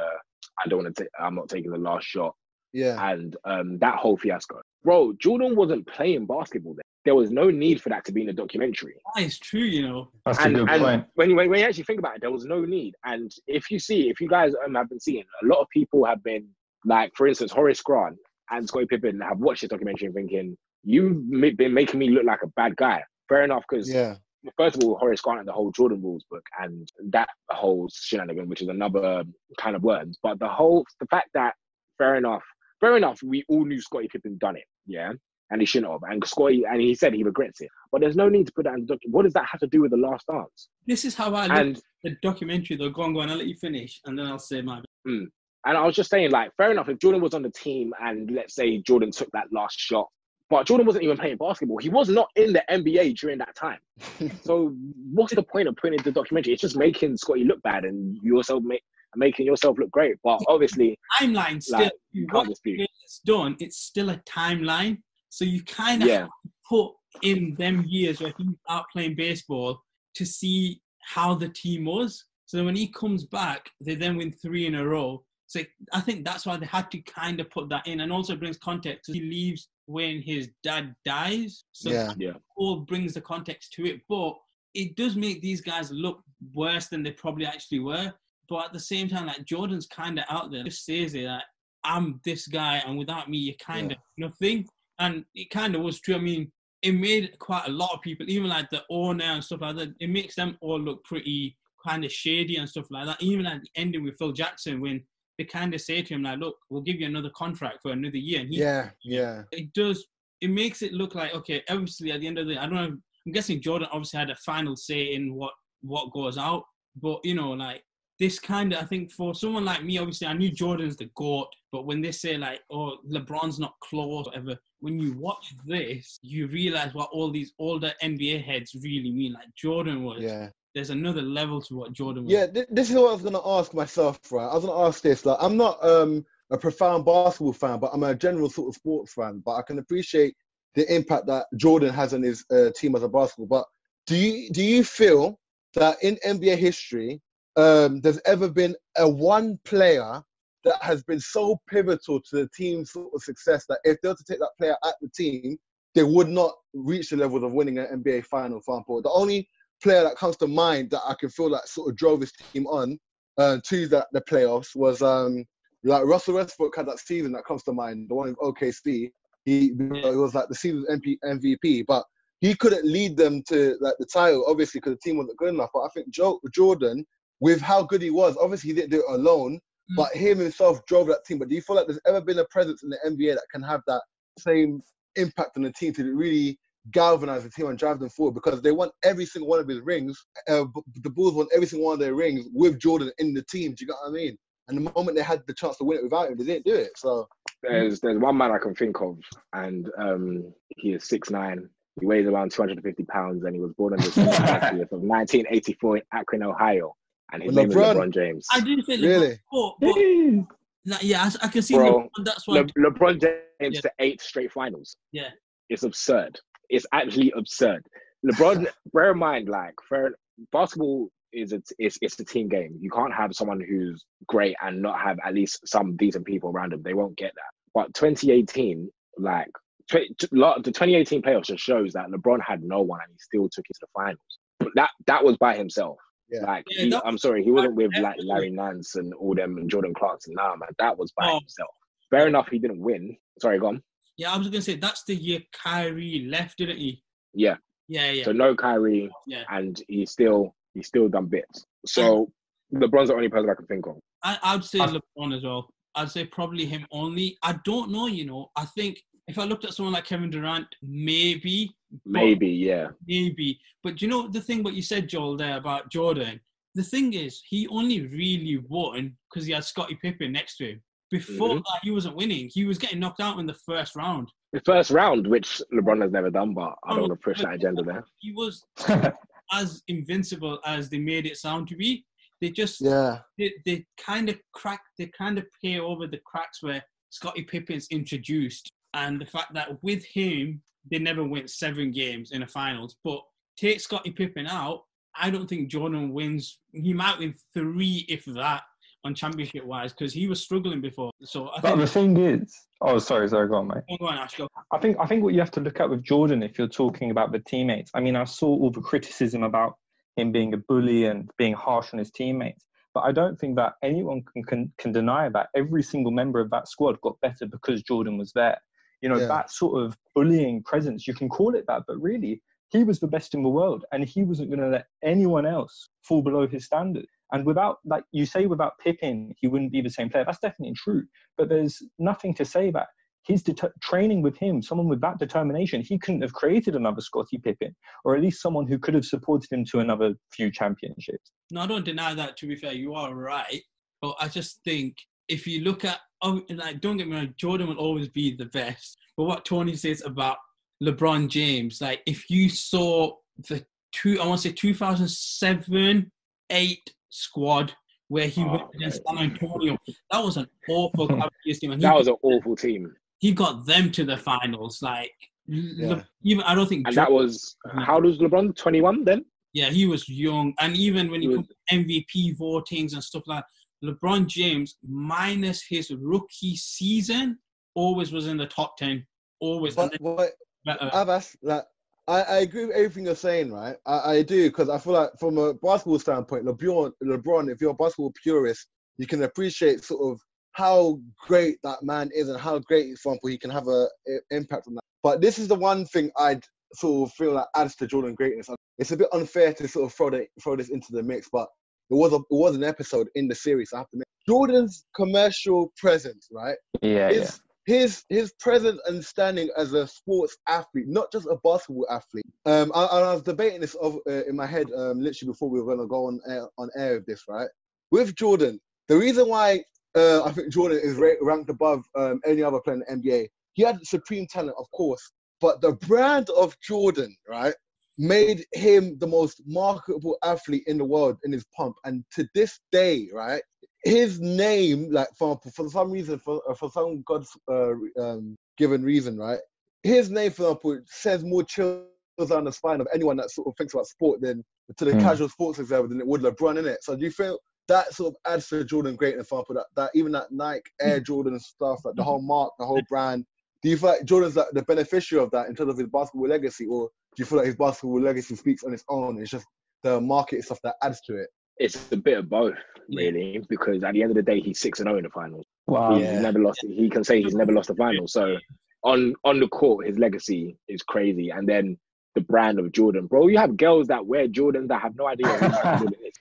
I 0.63 0.67
don't 0.69 0.83
want 0.83 0.95
to. 0.97 1.07
I'm 1.19 1.35
not 1.35 1.49
taking 1.49 1.71
the 1.71 1.77
last 1.77 2.05
shot, 2.07 2.33
yeah. 2.71 3.11
and 3.11 3.35
um, 3.43 3.77
that 3.79 3.95
whole 3.97 4.15
fiasco, 4.17 4.61
bro. 4.83 5.11
Jordan 5.19 5.55
wasn't 5.55 5.85
playing 5.87 6.25
basketball 6.27 6.73
then. 6.75 6.83
There 7.05 7.15
was 7.15 7.29
no 7.29 7.49
need 7.51 7.81
for 7.81 7.89
that 7.89 8.03
to 8.05 8.11
be 8.11 8.23
in 8.23 8.29
a 8.29 8.33
documentary. 8.33 8.95
That 9.15 9.23
is 9.23 9.37
true, 9.37 9.61
you 9.61 9.87
know. 9.87 10.11
That's 10.25 10.39
and, 10.39 10.55
a 10.55 10.59
good 10.59 10.69
and 10.69 10.81
point. 10.81 11.05
When, 11.13 11.29
you, 11.29 11.35
when 11.35 11.49
when 11.49 11.59
you 11.59 11.65
actually 11.65 11.83
think 11.83 11.99
about 11.99 12.15
it, 12.15 12.21
there 12.21 12.31
was 12.31 12.45
no 12.45 12.65
need. 12.65 12.95
And 13.05 13.31
if 13.47 13.69
you 13.69 13.77
see, 13.79 14.09
if 14.09 14.19
you 14.19 14.27
guys 14.27 14.53
um, 14.65 14.73
have 14.73 14.89
been 14.89 14.99
seeing, 14.99 15.23
a 15.43 15.45
lot 15.45 15.59
of 15.61 15.69
people 15.69 16.03
have 16.03 16.23
been 16.23 16.47
like, 16.83 17.11
for 17.15 17.27
instance, 17.27 17.51
Horace 17.51 17.81
Grant 17.81 18.17
and 18.51 18.67
Scottie 18.67 18.87
Pippen 18.87 19.19
have 19.21 19.37
watched 19.39 19.61
this 19.61 19.69
documentary 19.69 20.07
and 20.07 20.15
thinking, 20.15 20.57
you've 20.83 21.29
been 21.57 21.73
making 21.73 21.99
me 21.99 22.09
look 22.09 22.25
like 22.25 22.41
a 22.43 22.47
bad 22.55 22.75
guy. 22.75 23.03
Fair 23.29 23.43
enough, 23.43 23.63
because 23.69 23.91
Yeah. 23.91 24.15
first 24.57 24.75
of 24.77 24.83
all, 24.83 24.97
Horace 24.97 25.21
Grant 25.21 25.39
and 25.39 25.47
the 25.47 25.53
whole 25.53 25.71
Jordan 25.71 26.01
rules 26.01 26.23
book 26.29 26.45
and 26.59 26.87
that 27.09 27.29
whole 27.49 27.89
shenanigan, 27.91 28.47
which 28.47 28.61
is 28.61 28.67
another 28.67 29.23
kind 29.57 29.75
of 29.75 29.83
words. 29.83 30.17
But 30.21 30.39
the 30.39 30.47
whole, 30.47 30.85
the 30.99 31.07
fact 31.07 31.29
that, 31.33 31.55
fair 31.97 32.15
enough, 32.15 32.43
fair 32.79 32.97
enough, 32.97 33.19
we 33.23 33.43
all 33.47 33.65
knew 33.65 33.81
Scottie 33.81 34.09
Pippen 34.11 34.37
done 34.37 34.57
it, 34.57 34.65
yeah, 34.85 35.13
and 35.51 35.61
he 35.61 35.65
shouldn't 35.65 35.91
have. 35.91 36.01
And 36.09 36.25
Scottie, 36.25 36.63
and 36.69 36.81
he 36.81 36.95
said 36.95 37.13
he 37.13 37.23
regrets 37.23 37.61
it. 37.61 37.69
But 37.91 38.01
there's 38.01 38.15
no 38.15 38.29
need 38.29 38.47
to 38.47 38.53
put 38.53 38.65
that 38.65 38.73
in 38.73 38.81
the 38.81 38.87
doc. 38.87 38.99
What 39.09 39.23
does 39.23 39.33
that 39.33 39.45
have 39.49 39.59
to 39.61 39.67
do 39.67 39.81
with 39.81 39.91
the 39.91 39.97
last 39.97 40.25
dance? 40.27 40.69
This 40.87 41.05
is 41.05 41.15
how 41.15 41.33
I 41.33 41.47
look 41.47 41.57
And 41.57 41.81
the 42.03 42.15
documentary, 42.21 42.77
though. 42.77 42.89
Go 42.89 43.03
on, 43.03 43.13
go 43.13 43.21
on. 43.21 43.29
I'll 43.29 43.37
let 43.37 43.47
you 43.47 43.55
finish, 43.55 44.01
and 44.05 44.17
then 44.17 44.25
I'll 44.27 44.39
say 44.39 44.61
my. 44.61 44.81
Hmm. 45.05 45.25
and 45.65 45.77
I 45.77 45.85
was 45.85 45.95
just 45.95 46.09
saying, 46.09 46.31
like, 46.31 46.51
fair 46.57 46.71
enough, 46.71 46.89
if 46.89 46.99
Jordan 46.99 47.21
was 47.21 47.33
on 47.33 47.43
the 47.43 47.51
team 47.51 47.93
and 48.01 48.31
let's 48.31 48.55
say 48.55 48.79
Jordan 48.81 49.11
took 49.11 49.29
that 49.33 49.45
last 49.51 49.79
shot, 49.79 50.07
but 50.49 50.65
Jordan 50.67 50.85
wasn't 50.85 51.03
even 51.03 51.17
playing 51.17 51.37
basketball. 51.37 51.77
He 51.77 51.89
was 51.89 52.09
not 52.09 52.29
in 52.35 52.53
the 52.53 52.63
NBA 52.69 53.17
during 53.17 53.39
that 53.39 53.55
time. 53.55 53.79
so 54.43 54.75
what's 55.11 55.33
the 55.33 55.43
point 55.43 55.67
of 55.67 55.75
putting 55.75 55.97
in 55.97 56.03
the 56.03 56.11
documentary? 56.11 56.53
It's 56.53 56.61
just 56.61 56.77
making 56.77 57.17
Scottie 57.17 57.43
look 57.43 57.61
bad 57.63 57.83
and 57.83 58.17
you 58.21 58.37
yourself 58.37 58.63
make 58.63 58.83
making 59.15 59.45
yourself 59.45 59.79
look 59.79 59.89
great. 59.91 60.17
But 60.23 60.41
obviously, 60.47 60.99
Timeline 61.19 61.63
still. 61.63 61.79
Like, 61.79 61.93
you 62.11 62.21
you 62.21 62.27
can't 62.27 62.49
dispute. 62.49 62.89
it's 63.03 63.19
done. 63.19 63.55
It's 63.59 63.77
still 63.77 64.09
a 64.09 64.17
timeline. 64.17 64.99
So 65.35 65.43
you 65.43 65.61
kind 65.65 66.01
of 66.01 66.07
yeah, 66.07 66.27
put 66.65 66.93
in 67.21 67.55
them 67.55 67.83
years 67.85 68.21
where 68.21 68.33
he's 68.37 68.55
out 68.69 68.85
playing 68.93 69.15
baseball 69.15 69.81
to 70.13 70.25
see 70.25 70.79
how 71.01 71.35
the 71.35 71.49
team 71.49 71.83
was. 71.83 72.23
So 72.45 72.63
when 72.63 72.77
he 72.77 72.87
comes 72.87 73.25
back, 73.25 73.69
they 73.81 73.95
then 73.95 74.15
win 74.15 74.31
three 74.31 74.65
in 74.65 74.75
a 74.75 74.87
row. 74.87 75.25
So 75.47 75.59
I 75.91 75.99
think 75.99 76.23
that's 76.23 76.45
why 76.45 76.55
they 76.55 76.65
had 76.65 76.89
to 76.91 77.01
kind 77.01 77.41
of 77.41 77.49
put 77.49 77.67
that 77.67 77.85
in, 77.85 77.99
and 77.99 78.13
also 78.13 78.37
brings 78.37 78.57
context. 78.57 79.11
He 79.11 79.19
leaves 79.19 79.67
when 79.87 80.21
his 80.21 80.51
dad 80.63 80.95
dies, 81.03 81.65
so 81.73 81.89
Yeah. 81.91 82.13
Yeah. 82.17 82.33
all 82.55 82.77
brings 82.77 83.13
the 83.13 83.21
context 83.21 83.73
to 83.73 83.85
it. 83.85 84.03
But 84.07 84.37
it 84.73 84.95
does 84.95 85.17
make 85.17 85.41
these 85.41 85.59
guys 85.59 85.91
look 85.91 86.23
worse 86.53 86.87
than 86.87 87.03
they 87.03 87.11
probably 87.11 87.45
actually 87.45 87.79
were. 87.79 88.13
But 88.47 88.67
at 88.67 88.73
the 88.73 88.79
same 88.79 89.09
time, 89.09 89.27
like 89.27 89.43
Jordan's 89.43 89.85
kind 89.85 90.17
of 90.17 90.23
out 90.29 90.49
there, 90.49 90.63
just 90.63 90.85
says 90.85 91.13
it 91.13 91.25
like 91.25 91.43
I'm 91.83 92.21
this 92.23 92.47
guy, 92.47 92.77
and 92.85 92.97
without 92.97 93.29
me, 93.29 93.37
you're 93.37 93.55
kind 93.55 93.91
of 93.91 93.97
nothing. 94.17 94.65
And 94.99 95.25
it 95.33 95.49
kind 95.49 95.75
of 95.75 95.81
was 95.81 95.99
true. 95.99 96.15
I 96.15 96.19
mean, 96.19 96.51
it 96.81 96.93
made 96.93 97.37
quite 97.39 97.67
a 97.67 97.71
lot 97.71 97.91
of 97.93 98.01
people, 98.01 98.25
even 98.29 98.49
like 98.49 98.69
the 98.69 98.83
owner 98.89 99.25
and 99.25 99.43
stuff 99.43 99.61
like 99.61 99.75
that, 99.77 99.93
it 99.99 100.09
makes 100.09 100.35
them 100.35 100.57
all 100.61 100.79
look 100.79 101.03
pretty 101.03 101.57
kind 101.85 102.05
of 102.05 102.11
shady 102.11 102.57
and 102.57 102.69
stuff 102.69 102.85
like 102.91 103.05
that. 103.05 103.21
Even 103.21 103.45
at 103.45 103.61
the 103.61 103.69
ending 103.75 104.03
with 104.03 104.17
Phil 104.17 104.31
Jackson, 104.31 104.79
when 104.81 105.03
they 105.37 105.43
kind 105.45 105.73
of 105.73 105.81
say 105.81 106.01
to 106.01 106.13
him, 106.13 106.23
like, 106.23 106.39
look, 106.39 106.55
we'll 106.69 106.81
give 106.81 106.99
you 106.99 107.07
another 107.07 107.31
contract 107.35 107.79
for 107.81 107.91
another 107.91 108.17
year. 108.17 108.41
And 108.41 108.49
he, 108.49 108.59
Yeah. 108.59 108.89
Yeah. 109.03 109.43
it 109.51 109.73
does, 109.73 110.05
it 110.41 110.49
makes 110.49 110.81
it 110.81 110.93
look 110.93 111.15
like, 111.15 111.33
okay, 111.33 111.63
obviously 111.69 112.11
at 112.11 112.21
the 112.21 112.27
end 112.27 112.37
of 112.37 112.47
the 112.47 112.53
day, 112.53 112.59
I 112.59 112.65
don't 112.65 112.75
know, 112.75 112.97
I'm 113.25 113.31
guessing 113.31 113.61
Jordan 113.61 113.89
obviously 113.91 114.19
had 114.19 114.29
a 114.29 114.35
final 114.37 114.75
say 114.75 115.13
in 115.13 115.33
what, 115.33 115.53
what 115.81 116.13
goes 116.13 116.37
out. 116.37 116.63
But, 117.01 117.19
you 117.23 117.35
know, 117.35 117.51
like, 117.51 117.83
this 118.19 118.39
kind 118.39 118.73
of, 118.73 118.81
I 118.81 118.85
think 118.85 119.11
for 119.11 119.35
someone 119.35 119.65
like 119.65 119.83
me, 119.83 119.97
obviously 119.97 120.27
I 120.27 120.33
knew 120.33 120.51
Jordan's 120.51 120.95
the 120.95 121.09
GOAT, 121.15 121.47
but 121.71 121.85
when 121.85 122.01
they 122.01 122.11
say 122.11 122.37
like, 122.37 122.61
oh, 122.71 122.97
LeBron's 123.09 123.59
not 123.59 123.73
close, 123.81 124.25
whatever, 124.27 124.57
when 124.79 124.99
you 124.99 125.13
watch 125.13 125.53
this, 125.65 126.19
you 126.21 126.47
realize 126.47 126.93
what 126.93 127.09
all 127.11 127.31
these 127.31 127.53
older 127.59 127.91
NBA 128.01 128.43
heads 128.43 128.75
really 128.81 129.11
mean. 129.11 129.33
Like 129.33 129.47
Jordan 129.57 130.03
was, 130.03 130.21
Yeah. 130.23 130.49
there's 130.73 130.91
another 130.91 131.21
level 131.21 131.61
to 131.63 131.75
what 131.75 131.91
Jordan 131.93 132.23
was. 132.23 132.31
Yeah, 132.33 132.47
th- 132.47 132.67
this 132.69 132.89
is 132.89 132.95
what 132.95 133.09
I 133.09 133.13
was 133.13 133.21
gonna 133.21 133.45
ask 133.45 133.73
myself, 133.73 134.19
right? 134.31 134.47
I 134.47 134.55
was 134.55 134.65
gonna 134.65 134.87
ask 134.87 135.01
this. 135.01 135.25
Like, 135.25 135.37
I'm 135.41 135.57
not 135.57 135.83
um 135.83 136.25
a 136.51 136.57
profound 136.57 137.03
basketball 137.05 137.53
fan, 137.53 137.79
but 137.79 137.91
I'm 137.93 138.03
a 138.03 138.13
general 138.15 138.49
sort 138.49 138.69
of 138.69 138.75
sports 138.75 139.13
fan. 139.13 139.41
But 139.45 139.55
I 139.55 139.61
can 139.63 139.79
appreciate 139.79 140.35
the 140.75 140.93
impact 140.93 141.25
that 141.27 141.47
Jordan 141.57 141.93
has 141.93 142.13
on 142.13 142.21
his 142.23 142.45
uh, 142.51 142.69
team 142.77 142.95
as 142.95 143.03
a 143.03 143.09
basketball. 143.09 143.47
But 143.47 143.65
do 144.07 144.15
you 144.15 144.49
do 144.51 144.63
you 144.63 144.83
feel 144.83 145.39
that 145.73 145.97
in 146.03 146.17
NBA 146.25 146.57
history, 146.57 147.19
um, 147.55 148.01
there's 148.01 148.19
ever 148.25 148.49
been 148.49 148.75
a 148.97 149.09
one 149.09 149.59
player 149.65 150.21
that 150.63 150.81
has 150.81 151.03
been 151.03 151.19
so 151.19 151.59
pivotal 151.69 152.19
to 152.19 152.37
the 152.37 152.49
team's 152.55 152.91
sort 152.91 153.11
of 153.13 153.21
success 153.21 153.65
that 153.69 153.79
if 153.83 154.01
they 154.01 154.09
were 154.09 154.15
to 154.15 154.23
take 154.23 154.39
that 154.39 154.51
player 154.57 154.75
at 154.83 154.95
the 155.01 155.09
team, 155.09 155.57
they 155.93 156.03
would 156.03 156.27
not 156.27 156.53
reach 156.73 157.09
the 157.09 157.17
levels 157.17 157.43
of 157.43 157.53
winning 157.53 157.77
an 157.77 158.03
NBA 158.03 158.25
final, 158.25 158.59
for 158.61 158.75
example. 158.75 159.01
The 159.01 159.11
only 159.11 159.47
player 159.81 160.03
that 160.03 160.17
comes 160.17 160.35
to 160.37 160.47
mind 160.47 160.89
that 160.89 161.01
I 161.07 161.15
can 161.19 161.29
feel 161.29 161.49
that 161.51 161.67
sort 161.67 161.89
of 161.89 161.95
drove 161.95 162.21
his 162.21 162.33
team 162.53 162.65
on 162.67 162.99
uh, 163.37 163.59
to 163.63 163.87
the, 163.87 164.05
the 164.11 164.21
playoffs 164.21 164.75
was 164.75 165.01
um, 165.01 165.45
like 165.83 166.03
Russell 166.03 166.35
Westbrook 166.35 166.75
had 166.75 166.87
that 166.87 166.99
season 166.99 167.31
that 167.33 167.45
comes 167.45 167.63
to 167.63 167.73
mind, 167.73 168.09
the 168.09 168.15
one 168.15 168.29
with 168.29 168.55
OKC. 168.55 169.11
He 169.45 169.67
it 169.77 170.15
was 170.15 170.33
like 170.33 170.47
the 170.49 170.55
season's 170.55 170.87
MP, 170.89 171.17
MVP, 171.23 171.85
but 171.87 172.03
he 172.41 172.55
couldn't 172.55 172.85
lead 172.85 173.15
them 173.15 173.43
to 173.49 173.77
like 173.79 173.93
the 173.99 174.05
title, 174.05 174.45
obviously, 174.47 174.79
because 174.79 174.93
the 174.93 175.09
team 175.09 175.17
wasn't 175.17 175.37
good 175.37 175.49
enough. 175.53 175.69
But 175.73 175.81
I 175.81 175.89
think 175.89 176.09
Joe, 176.09 176.39
Jordan, 176.51 177.05
with 177.39 177.61
how 177.61 177.83
good 177.83 178.01
he 178.01 178.09
was, 178.09 178.37
obviously 178.37 178.69
he 178.69 178.75
didn't 178.75 178.91
do 178.91 179.03
it 179.07 179.13
alone, 179.13 179.59
Mm. 179.91 179.95
but 179.97 180.11
him 180.15 180.39
himself 180.39 180.83
drove 180.87 181.07
that 181.07 181.23
team. 181.25 181.37
But 181.37 181.49
do 181.49 181.55
you 181.55 181.61
feel 181.61 181.75
like 181.75 181.85
there's 181.85 181.99
ever 182.07 182.19
been 182.19 182.39
a 182.39 182.45
presence 182.45 182.81
in 182.81 182.89
the 182.89 182.97
NBA 183.05 183.35
that 183.35 183.45
can 183.51 183.61
have 183.61 183.81
that 183.85 184.01
same 184.39 184.81
impact 185.15 185.57
on 185.57 185.63
the 185.63 185.71
team 185.71 185.93
to 185.93 186.15
really 186.15 186.59
galvanize 186.91 187.43
the 187.43 187.49
team 187.51 187.67
and 187.67 187.77
drive 187.77 187.99
them 187.99 188.09
forward? 188.09 188.33
Because 188.33 188.61
they 188.63 188.71
won 188.71 188.89
every 189.03 189.25
single 189.27 189.47
one 189.47 189.59
of 189.59 189.67
his 189.67 189.81
rings. 189.81 190.19
Uh, 190.49 190.65
the 191.03 191.09
Bulls 191.09 191.35
won 191.35 191.47
every 191.53 191.67
single 191.67 191.85
one 191.85 191.93
of 191.93 191.99
their 191.99 192.15
rings 192.15 192.47
with 192.51 192.79
Jordan 192.79 193.11
in 193.19 193.33
the 193.35 193.43
team. 193.43 193.75
Do 193.75 193.83
you 193.83 193.87
get 193.87 193.95
what 194.01 194.09
I 194.09 194.11
mean? 194.11 194.37
And 194.67 194.77
the 194.77 194.91
moment 194.95 195.15
they 195.15 195.23
had 195.23 195.43
the 195.45 195.53
chance 195.53 195.77
to 195.77 195.83
win 195.83 195.99
it 195.99 196.03
without 196.03 196.31
him, 196.31 196.37
they 196.39 196.45
didn't 196.45 196.65
do 196.65 196.73
it. 196.73 196.97
So 196.97 197.27
there's 197.61 197.99
there's 197.99 198.17
one 198.17 198.37
man 198.37 198.51
I 198.51 198.57
can 198.57 198.73
think 198.73 198.99
of, 199.01 199.19
and 199.53 199.87
um, 199.99 200.51
he 200.77 200.93
is 200.93 201.03
six 201.03 201.29
nine. 201.29 201.69
He 201.99 202.07
weighs 202.07 202.25
around 202.25 202.51
250 202.51 203.03
pounds, 203.03 203.43
and 203.45 203.53
he 203.53 203.61
was 203.61 203.71
born 203.73 203.93
on 203.93 203.99
the 204.03 204.05
30th 204.09 204.91
of 204.91 205.01
1984 205.01 205.97
in 205.97 206.03
Akron, 206.11 206.41
Ohio. 206.43 206.95
And 207.31 207.43
his 207.43 207.55
name 207.55 207.69
LeBron. 207.69 207.91
is 207.91 207.97
LeBron 207.97 208.13
James. 208.13 208.47
I 208.51 208.59
do 208.61 208.81
think 208.83 209.01
Really? 209.01 209.39
LeBron, 209.53 209.71
but, 209.79 209.93
but 209.93 210.91
like, 210.93 211.03
yeah, 211.03 211.23
I, 211.41 211.45
I 211.45 211.47
can 211.49 211.61
see 211.61 211.75
Bro, 211.75 212.09
LeBron, 212.19 212.25
that's 212.25 212.47
why. 212.47 212.55
Le- 212.59 212.91
LeBron 212.91 213.19
James 213.21 213.75
Yeah. 213.75 213.81
to 213.81 213.91
eight 213.99 214.21
straight 214.21 214.51
finals. 214.51 214.97
Yeah. 215.11 215.29
It's 215.69 215.83
absurd. 215.83 216.39
It's 216.69 216.85
actually 216.93 217.31
absurd. 217.35 217.85
LeBron, 218.25 218.67
bear 218.93 219.11
in 219.11 219.17
mind, 219.17 219.49
like, 219.49 219.73
for 219.87 220.11
basketball 220.51 221.09
is 221.33 221.51
it's 221.51 221.71
it's 221.79 221.97
it's 222.01 222.19
a 222.19 222.23
team 222.25 222.47
game. 222.47 222.77
You 222.79 222.89
can't 222.89 223.13
have 223.13 223.33
someone 223.35 223.59
who's 223.59 224.05
great 224.27 224.55
and 224.61 224.81
not 224.81 224.99
have 225.01 225.17
at 225.25 225.33
least 225.33 225.67
some 225.67 225.97
decent 225.97 226.25
people 226.25 226.49
around 226.51 226.71
them. 226.71 226.81
They 226.83 226.93
won't 226.93 227.17
get 227.17 227.33
that. 227.35 227.51
But 227.73 227.93
2018, 227.93 228.89
like 229.17 229.49
the 229.91 230.07
2018 230.31 231.21
playoffs 231.21 231.45
just 231.45 231.63
shows 231.63 231.93
that 231.93 232.07
LeBron 232.07 232.39
had 232.45 232.63
no 232.63 232.81
one 232.81 232.99
and 233.01 233.11
he 233.11 233.17
still 233.19 233.49
took 233.49 233.65
it 233.69 233.73
to 233.73 233.79
the 233.81 233.87
finals. 233.93 234.19
But 234.59 234.69
that 234.75 234.89
that 235.07 235.23
was 235.25 235.35
by 235.37 235.55
himself. 235.57 235.97
Yeah. 236.29 236.45
Like 236.45 236.65
yeah, 236.69 236.85
he, 236.85 237.01
I'm 237.05 237.17
sorry, 237.17 237.43
he 237.43 237.51
wasn't 237.51 237.75
with 237.75 237.91
like 237.99 238.15
Larry 238.19 238.49
Nance 238.49 238.95
and 238.95 239.13
all 239.13 239.35
them 239.35 239.57
and 239.57 239.69
Jordan 239.69 239.93
Clarkson. 239.93 240.33
Nah, 240.33 240.55
man, 240.55 240.69
that 240.79 240.97
was 240.97 241.11
by 241.11 241.29
oh. 241.29 241.39
himself. 241.39 241.69
Fair 242.09 242.27
enough, 242.27 242.47
he 242.49 242.59
didn't 242.59 242.79
win. 242.79 243.15
Sorry, 243.41 243.59
go 243.59 243.67
on. 243.67 243.83
Yeah, 244.17 244.33
I 244.33 244.37
was 244.37 244.47
gonna 244.47 244.61
say 244.61 244.75
that's 244.75 245.03
the 245.07 245.15
year 245.15 245.41
Kyrie 245.53 246.27
left, 246.29 246.57
didn't 246.57 246.77
he? 246.77 247.03
Yeah. 247.33 247.57
Yeah, 247.87 248.11
yeah. 248.11 248.23
So 248.23 248.31
no 248.31 248.55
Kyrie, 248.55 249.11
yeah. 249.27 249.43
and 249.49 249.79
he 249.87 250.05
still 250.05 250.55
he's 250.73 250.87
still 250.87 251.07
done 251.07 251.27
bits. 251.27 251.65
So 251.85 252.31
LeBron's 252.73 253.09
the 253.09 253.15
only 253.15 253.29
person 253.29 253.49
I 253.49 253.53
can 253.53 253.67
think 253.67 253.85
of. 253.85 253.97
I, 254.23 254.37
I'd 254.41 254.63
say 254.63 254.79
I, 254.79 254.87
LeBron 254.87 255.35
as 255.35 255.43
well. 255.43 255.69
I'd 255.93 256.09
say 256.09 256.25
probably 256.25 256.65
him 256.65 256.85
only. 256.91 257.37
I 257.43 257.59
don't 257.63 257.91
know, 257.91 258.07
you 258.07 258.25
know. 258.25 258.49
I 258.55 258.65
think 258.65 259.01
if 259.27 259.39
I 259.39 259.43
looked 259.43 259.65
at 259.65 259.73
someone 259.73 259.93
like 259.93 260.05
Kevin 260.05 260.29
Durant, 260.29 260.67
maybe. 260.83 261.75
Maybe, 262.05 262.47
yeah. 262.47 262.89
Maybe. 263.07 263.59
But 263.83 264.01
you 264.01 264.07
know 264.07 264.27
the 264.27 264.41
thing 264.41 264.63
what 264.63 264.73
you 264.73 264.81
said, 264.81 265.09
Joel, 265.09 265.37
there 265.37 265.57
about 265.57 265.91
Jordan? 265.91 266.39
The 266.75 266.83
thing 266.83 267.13
is, 267.13 267.41
he 267.47 267.67
only 267.67 268.05
really 268.07 268.63
won 268.67 269.15
because 269.29 269.47
he 269.47 269.53
had 269.53 269.63
Scottie 269.63 269.97
Pippen 270.01 270.31
next 270.31 270.57
to 270.57 270.71
him. 270.71 270.81
Before 271.09 271.49
mm-hmm. 271.49 271.57
that, 271.57 271.79
he 271.83 271.91
wasn't 271.91 272.15
winning. 272.15 272.49
He 272.53 272.65
was 272.65 272.77
getting 272.77 272.99
knocked 272.99 273.21
out 273.21 273.39
in 273.39 273.45
the 273.45 273.53
first 273.65 273.95
round. 273.95 274.31
The 274.51 274.61
first 274.61 274.91
round, 274.91 275.27
which 275.27 275.61
LeBron 275.73 276.01
has 276.01 276.11
never 276.11 276.29
done, 276.29 276.53
but 276.53 276.75
I 276.83 276.91
don't 276.91 277.01
want 277.01 277.13
to 277.13 277.23
push 277.23 277.41
that 277.41 277.53
agenda 277.53 277.83
there. 277.83 278.03
He 278.19 278.31
was 278.31 278.63
as 279.53 279.83
invincible 279.87 280.59
as 280.65 280.89
they 280.89 280.99
made 280.99 281.25
it 281.25 281.37
sound 281.37 281.67
to 281.69 281.75
be. 281.75 282.05
They 282.41 282.49
just 282.49 282.81
yeah 282.81 283.19
they, 283.37 283.53
they 283.65 283.85
kind 283.97 284.27
of 284.27 284.37
crack 284.53 284.81
they 284.97 285.09
kind 285.17 285.37
of 285.37 285.45
pay 285.63 285.79
over 285.79 286.05
the 286.05 286.19
cracks 286.25 286.61
where 286.61 286.83
Scottie 287.09 287.43
Pippen's 287.43 287.87
introduced 287.91 288.71
and 288.95 289.21
the 289.21 289.25
fact 289.25 289.53
that 289.53 289.81
with 289.83 290.03
him 290.03 290.61
they 290.89 290.99
never 290.99 291.23
went 291.23 291.49
seven 291.49 291.91
games 291.91 292.31
in 292.31 292.41
the 292.41 292.47
finals. 292.47 292.95
But 293.03 293.21
take 293.57 293.79
Scottie 293.79 294.11
Pippen 294.11 294.47
out, 294.47 294.83
I 295.15 295.29
don't 295.29 295.47
think 295.47 295.69
Jordan 295.69 296.11
wins. 296.11 296.59
He 296.73 296.93
might 296.93 297.19
win 297.19 297.35
three 297.53 298.05
if 298.07 298.25
that 298.25 298.63
on 299.03 299.13
championship 299.13 299.65
wise 299.65 299.93
because 299.93 300.13
he 300.13 300.27
was 300.27 300.41
struggling 300.41 300.81
before. 300.81 301.11
So 301.23 301.49
I 301.49 301.61
but 301.61 301.75
the 301.75 301.87
thing 301.87 302.17
is, 302.17 302.53
oh 302.81 302.99
sorry, 302.99 303.29
sorry, 303.29 303.47
go 303.47 303.55
on, 303.55 303.67
mate. 303.67 303.99
Go 303.99 304.07
on, 304.07 304.17
Ash, 304.17 304.35
go. 304.35 304.47
I 304.71 304.77
think 304.79 304.97
I 304.99 305.05
think 305.05 305.23
what 305.23 305.33
you 305.33 305.39
have 305.39 305.51
to 305.51 305.61
look 305.61 305.79
at 305.79 305.89
with 305.89 306.03
Jordan, 306.03 306.43
if 306.43 306.57
you're 306.57 306.67
talking 306.67 307.11
about 307.11 307.31
the 307.31 307.39
teammates. 307.39 307.91
I 307.93 307.99
mean, 307.99 308.15
I 308.15 308.23
saw 308.23 308.47
all 308.47 308.71
the 308.71 308.81
criticism 308.81 309.43
about 309.43 309.75
him 310.15 310.31
being 310.31 310.53
a 310.53 310.57
bully 310.57 311.05
and 311.05 311.29
being 311.37 311.53
harsh 311.53 311.93
on 311.93 311.99
his 311.99 312.11
teammates. 312.11 312.65
But 312.93 313.01
I 313.01 313.11
don't 313.11 313.37
think 313.37 313.57
that 313.57 313.73
anyone 313.83 314.23
can, 314.31 314.43
can, 314.43 314.73
can 314.77 314.93
deny 314.93 315.27
that 315.27 315.49
every 315.53 315.83
single 315.83 316.13
member 316.13 316.39
of 316.39 316.49
that 316.51 316.69
squad 316.69 316.99
got 317.01 317.19
better 317.21 317.45
because 317.45 317.83
Jordan 317.83 318.17
was 318.17 318.31
there. 318.31 318.57
You 319.05 319.09
know, 319.09 319.19
yeah. 319.19 319.27
that 319.27 319.51
sort 319.51 319.83
of 319.83 319.95
bullying 320.15 320.63
presence, 320.63 321.05
you 321.05 321.13
can 321.13 321.29
call 321.29 321.53
it 321.53 321.65
that, 321.67 321.83
but 321.87 322.01
really, 322.01 322.41
he 322.71 322.83
was 322.83 322.99
the 322.99 323.05
best 323.05 323.35
in 323.35 323.43
the 323.43 323.49
world 323.49 323.85
and 323.91 324.03
he 324.03 324.23
wasn't 324.23 324.49
going 324.49 324.61
to 324.61 324.67
let 324.67 324.87
anyone 325.03 325.45
else 325.45 325.89
fall 326.01 326.23
below 326.23 326.47
his 326.47 326.65
standard. 326.65 327.05
And 327.31 327.45
without, 327.45 327.77
like 327.85 328.03
you 328.13 328.25
say, 328.25 328.47
without 328.47 328.79
Pippen, 328.79 329.35
he 329.37 329.47
wouldn't 329.47 329.71
be 329.71 329.81
the 329.81 329.91
same 329.91 330.09
player. 330.09 330.25
That's 330.25 330.39
definitely 330.39 330.73
true. 330.73 331.03
But 331.37 331.49
there's 331.49 331.83
nothing 331.99 332.33
to 332.33 332.45
say 332.45 332.71
that 332.71 332.87
his 333.27 333.43
det- 333.43 333.79
training 333.79 334.23
with 334.23 334.37
him, 334.37 334.63
someone 334.63 334.87
with 334.87 335.01
that 335.01 335.19
determination, 335.19 335.81
he 335.81 335.99
couldn't 335.99 336.23
have 336.23 336.33
created 336.33 336.75
another 336.75 337.01
Scottie 337.01 337.37
Pippen, 337.37 337.75
or 338.05 338.15
at 338.15 338.23
least 338.23 338.41
someone 338.41 338.65
who 338.65 338.79
could 338.79 338.95
have 338.95 339.05
supported 339.05 339.51
him 339.51 339.65
to 339.65 339.81
another 339.81 340.15
few 340.31 340.51
championships. 340.51 341.31
No, 341.51 341.61
I 341.61 341.67
don't 341.67 341.85
deny 341.85 342.15
that. 342.15 342.37
To 342.37 342.47
be 342.47 342.55
fair, 342.55 342.73
you 342.73 342.95
are 342.95 343.13
right. 343.13 343.61
But 344.01 344.15
I 344.19 344.29
just 344.29 344.61
think 344.65 344.97
if 345.27 345.45
you 345.45 345.61
look 345.61 345.85
at, 345.85 345.99
oh, 346.25 346.41
like, 346.49 346.81
don't 346.81 346.97
get 346.97 347.07
me 347.07 347.15
wrong, 347.15 347.33
Jordan 347.37 347.67
will 347.67 347.77
always 347.77 348.09
be 348.09 348.35
the 348.35 348.45
best. 348.45 348.97
But 349.15 349.25
what 349.25 349.45
Tony 349.45 349.75
says 349.75 350.03
about 350.05 350.37
LeBron 350.83 351.29
James, 351.29 351.79
like, 351.81 352.01
if 352.05 352.29
you 352.29 352.49
saw 352.49 353.15
the 353.47 353.65
two, 353.91 354.19
I 354.19 354.27
want 354.27 354.41
to 354.41 354.49
say 354.49 354.53
2007, 354.53 356.11
eight 356.49 356.93
squad 357.09 357.73
where 358.07 358.27
he 358.27 358.43
oh, 358.43 358.51
went 358.51 358.63
against 358.75 359.01
San 359.07 359.17
Antonio. 359.17 359.77
That 360.11 360.23
was 360.23 360.37
an 360.37 360.47
awful 360.69 361.07
team. 361.07 361.79
that 361.79 361.95
was 361.95 362.07
an 362.07 362.15
awful 362.21 362.55
team. 362.55 362.93
He 363.19 363.31
got 363.31 363.65
them 363.65 363.91
to 363.91 364.03
the 364.03 364.17
finals. 364.17 364.81
Like, 364.81 365.13
yeah. 365.47 366.01
even 366.23 366.43
I 366.43 366.53
don't 366.55 366.67
think. 366.67 366.87
And 366.87 366.95
that 366.95 367.11
was 367.11 367.55
how 367.79 367.95
old 367.95 368.05
was 368.05 368.17
LeBron? 368.19 368.55
Twenty 368.55 368.81
one 368.81 369.03
then. 369.03 369.25
Yeah, 369.53 369.69
he 369.69 369.85
was 369.85 370.07
young, 370.09 370.53
and 370.59 370.75
even 370.75 371.09
when 371.09 371.21
he, 371.21 371.29
he 371.29 371.35
was, 371.37 371.47
MVP 371.71 372.37
votings 372.37 372.93
and 372.93 373.01
stuff 373.01 373.23
like 373.25 373.39
that, 373.39 373.45
LeBron 373.83 374.27
James, 374.27 374.77
minus 374.87 375.63
his 375.67 375.91
rookie 375.91 376.55
season, 376.55 377.37
always 377.75 378.11
was 378.11 378.27
in 378.27 378.37
the 378.37 378.47
top 378.47 378.77
ten. 378.77 379.05
Always. 379.41 379.75
But, 379.75 379.93
what, 379.99 380.31
Abbas, 380.67 381.35
like 381.43 381.65
I, 382.07 382.21
I 382.21 382.37
agree 382.37 382.65
with 382.65 382.75
everything 382.75 383.05
you're 383.05 383.15
saying, 383.15 383.51
right? 383.51 383.75
I, 383.85 384.11
I 384.11 384.21
do 384.21 384.49
because 384.49 384.69
I 384.69 384.77
feel 384.77 384.93
like 384.93 385.11
from 385.19 385.37
a 385.37 385.53
basketball 385.55 385.99
standpoint, 385.99 386.45
LeBron, 386.45 386.91
LeBron, 387.03 387.51
if 387.51 387.61
you're 387.61 387.71
a 387.71 387.75
basketball 387.75 388.13
purist, 388.21 388.67
you 388.97 389.07
can 389.07 389.23
appreciate 389.23 389.83
sort 389.83 390.13
of 390.13 390.19
how 390.53 390.99
great 391.27 391.57
that 391.63 391.83
man 391.83 392.09
is 392.15 392.29
and 392.29 392.39
how 392.39 392.59
great, 392.59 392.97
for 392.99 393.11
example, 393.11 393.29
he 393.29 393.37
can 393.37 393.49
have 393.49 393.67
a, 393.67 393.87
a 394.07 394.19
impact 394.31 394.67
on 394.67 394.75
that. 394.75 394.81
But 395.03 395.21
this 395.21 395.37
is 395.37 395.47
the 395.47 395.55
one 395.55 395.85
thing 395.85 396.11
I'd 396.17 396.43
sort 396.75 397.09
of 397.09 397.15
feel 397.15 397.33
like 397.33 397.47
adds 397.55 397.75
to 397.75 397.87
Jordan 397.87 398.15
greatness. 398.15 398.49
It's 398.77 398.91
a 398.91 398.97
bit 398.97 399.09
unfair 399.11 399.53
to 399.53 399.67
sort 399.67 399.85
of 399.85 399.93
throw, 399.93 400.09
the, 400.09 400.25
throw 400.41 400.55
this 400.55 400.69
into 400.69 400.87
the 400.91 401.03
mix, 401.03 401.27
but 401.31 401.47
it 401.89 401.95
was 401.95 402.13
a, 402.13 402.17
it 402.17 402.25
was 402.29 402.55
an 402.55 402.63
episode 402.63 403.07
in 403.15 403.27
the 403.27 403.35
series. 403.35 403.71
I 403.73 403.79
have 403.79 403.89
to 403.91 403.97
make 403.97 404.07
Jordan's 404.27 404.85
commercial 404.95 405.71
presence, 405.77 406.27
right? 406.31 406.57
Yeah, 406.81 407.09
is, 407.09 407.17
yeah 407.17 407.31
his 407.65 408.03
his 408.09 408.31
presence 408.39 408.79
and 408.85 409.03
standing 409.03 409.49
as 409.57 409.73
a 409.73 409.87
sports 409.87 410.37
athlete, 410.47 410.87
not 410.87 411.11
just 411.11 411.25
a 411.25 411.35
basketball 411.43 411.87
athlete. 411.89 412.25
Um, 412.45 412.71
I, 412.75 412.85
I 412.85 413.13
was 413.13 413.23
debating 413.23 413.61
this 413.61 413.75
of, 413.75 413.97
uh, 414.07 414.23
in 414.25 414.35
my 414.35 414.45
head 414.45 414.67
um, 414.77 415.01
literally 415.01 415.31
before 415.31 415.49
we 415.49 415.59
were 415.59 415.65
going 415.65 415.79
to 415.79 415.87
go 415.87 416.05
on 416.05 416.19
air, 416.27 416.47
on 416.57 416.69
air 416.77 416.95
with 416.95 417.05
this, 417.07 417.23
right? 417.27 417.47
With 417.91 418.15
Jordan, 418.15 418.59
the 418.87 418.97
reason 418.97 419.27
why 419.27 419.63
uh, 419.95 420.23
I 420.23 420.31
think 420.31 420.53
Jordan 420.53 420.79
is 420.83 420.95
ranked 421.21 421.49
above 421.49 421.85
um, 421.95 422.19
any 422.25 422.43
other 422.43 422.59
player 422.59 422.75
in 422.87 423.01
the 423.01 423.09
NBA, 423.09 423.27
he 423.53 423.63
had 423.63 423.79
supreme 423.85 424.27
talent, 424.27 424.55
of 424.59 424.69
course, 424.71 425.11
but 425.41 425.61
the 425.61 425.73
brand 425.73 426.29
of 426.37 426.55
Jordan, 426.61 427.15
right, 427.27 427.55
made 427.97 428.45
him 428.53 428.97
the 428.99 429.07
most 429.07 429.41
marketable 429.45 430.17
athlete 430.23 430.63
in 430.67 430.77
the 430.77 430.85
world 430.85 431.17
in 431.23 431.31
his 431.31 431.45
pump, 431.55 431.75
and 431.85 432.03
to 432.13 432.27
this 432.33 432.59
day, 432.71 433.09
right, 433.13 433.41
his 433.83 434.19
name, 434.19 434.91
like 434.91 435.09
for 435.17 435.39
for 435.53 435.69
some 435.69 435.91
reason, 435.91 436.19
for 436.19 436.41
for 436.57 436.69
some 436.71 437.03
God's 437.05 437.29
uh, 437.49 437.73
um, 438.01 438.35
given 438.57 438.83
reason, 438.83 439.17
right? 439.17 439.39
His 439.83 440.09
name, 440.09 440.31
for 440.31 440.43
example, 440.43 440.79
says 440.87 441.23
more 441.23 441.43
chills 441.43 441.85
down 442.27 442.45
the 442.45 442.51
spine 442.51 442.81
of 442.81 442.87
anyone 442.93 443.17
that 443.17 443.29
sort 443.29 443.47
of 443.47 443.53
thinks 443.57 443.73
about 443.73 443.87
sport 443.87 444.21
than 444.21 444.43
to 444.77 444.85
the 444.85 444.91
mm. 444.91 445.01
casual 445.01 445.29
sports 445.29 445.59
observer 445.59 445.87
than 445.87 445.99
it 445.99 446.07
would 446.07 446.21
LeBron 446.21 446.57
in 446.57 446.65
it. 446.65 446.83
So 446.83 446.95
do 446.95 447.03
you 447.03 447.11
feel 447.11 447.37
that 447.67 447.93
sort 447.93 448.13
of 448.13 448.31
adds 448.31 448.47
to 448.49 448.63
Jordan 448.63 448.95
greatness? 448.95 449.27
For 449.27 449.39
example, 449.39 449.55
that, 449.55 449.65
that 449.75 449.91
even 449.93 450.11
that 450.13 450.31
Nike 450.31 450.71
Air 450.81 450.99
Jordan 450.99 451.39
stuff, 451.39 451.81
like 451.85 451.95
the 451.95 452.03
whole 452.03 452.21
mark, 452.21 452.53
the 452.57 452.65
whole 452.65 452.81
brand. 452.89 453.25
Do 453.61 453.69
you 453.69 453.77
feel 453.77 453.89
like 453.89 454.05
Jordan's 454.05 454.35
like 454.35 454.47
the 454.53 454.63
beneficiary 454.63 455.23
of 455.23 455.31
that 455.31 455.47
in 455.47 455.55
terms 455.55 455.71
of 455.71 455.77
his 455.77 455.87
basketball 455.87 456.29
legacy, 456.29 456.65
or 456.65 456.89
do 457.15 457.21
you 457.21 457.25
feel 457.25 457.37
like 457.37 457.47
his 457.47 457.55
basketball 457.55 458.01
legacy 458.01 458.35
speaks 458.35 458.63
on 458.63 458.73
its 458.73 458.83
own? 458.89 459.19
It's 459.21 459.31
just 459.31 459.47
the 459.83 460.01
market 460.01 460.43
stuff 460.43 460.59
that 460.63 460.75
adds 460.81 461.01
to 461.01 461.15
it 461.15 461.29
it's 461.57 461.91
a 461.91 461.97
bit 461.97 462.17
of 462.17 462.29
both, 462.29 462.57
really, 462.89 463.41
because 463.49 463.83
at 463.83 463.93
the 463.93 464.01
end 464.01 464.11
of 464.11 464.15
the 464.15 464.23
day, 464.23 464.39
he's 464.39 464.59
six 464.59 464.79
and 464.79 464.87
zero 464.87 464.95
oh 464.95 464.97
in 464.97 465.03
the 465.03 465.09
finals. 465.09 465.45
Wow, 465.67 465.95
he's 465.95 466.03
yeah. 466.03 466.19
never 466.19 466.39
lost. 466.39 466.59
He 466.61 466.89
can 466.89 467.03
say 467.03 467.21
he's 467.21 467.35
never 467.35 467.53
lost 467.53 467.69
a 467.69 467.75
final. 467.75 468.07
So 468.07 468.37
on 468.83 469.13
on 469.23 469.39
the 469.39 469.47
court, 469.47 469.87
his 469.87 469.97
legacy 469.97 470.57
is 470.67 470.81
crazy. 470.81 471.29
And 471.29 471.47
then 471.47 471.77
the 472.15 472.21
brand 472.21 472.57
of 472.59 472.71
Jordan, 472.71 473.05
bro. 473.05 473.27
You 473.27 473.37
have 473.37 473.57
girls 473.57 473.87
that 473.87 474.05
wear 474.05 474.27
Jordans 474.27 474.69
that 474.69 474.81
have 474.81 474.95
no 474.95 475.07
idea 475.07 475.27
who 475.27 475.47
Jordan 475.79 475.99
is. 476.03 476.13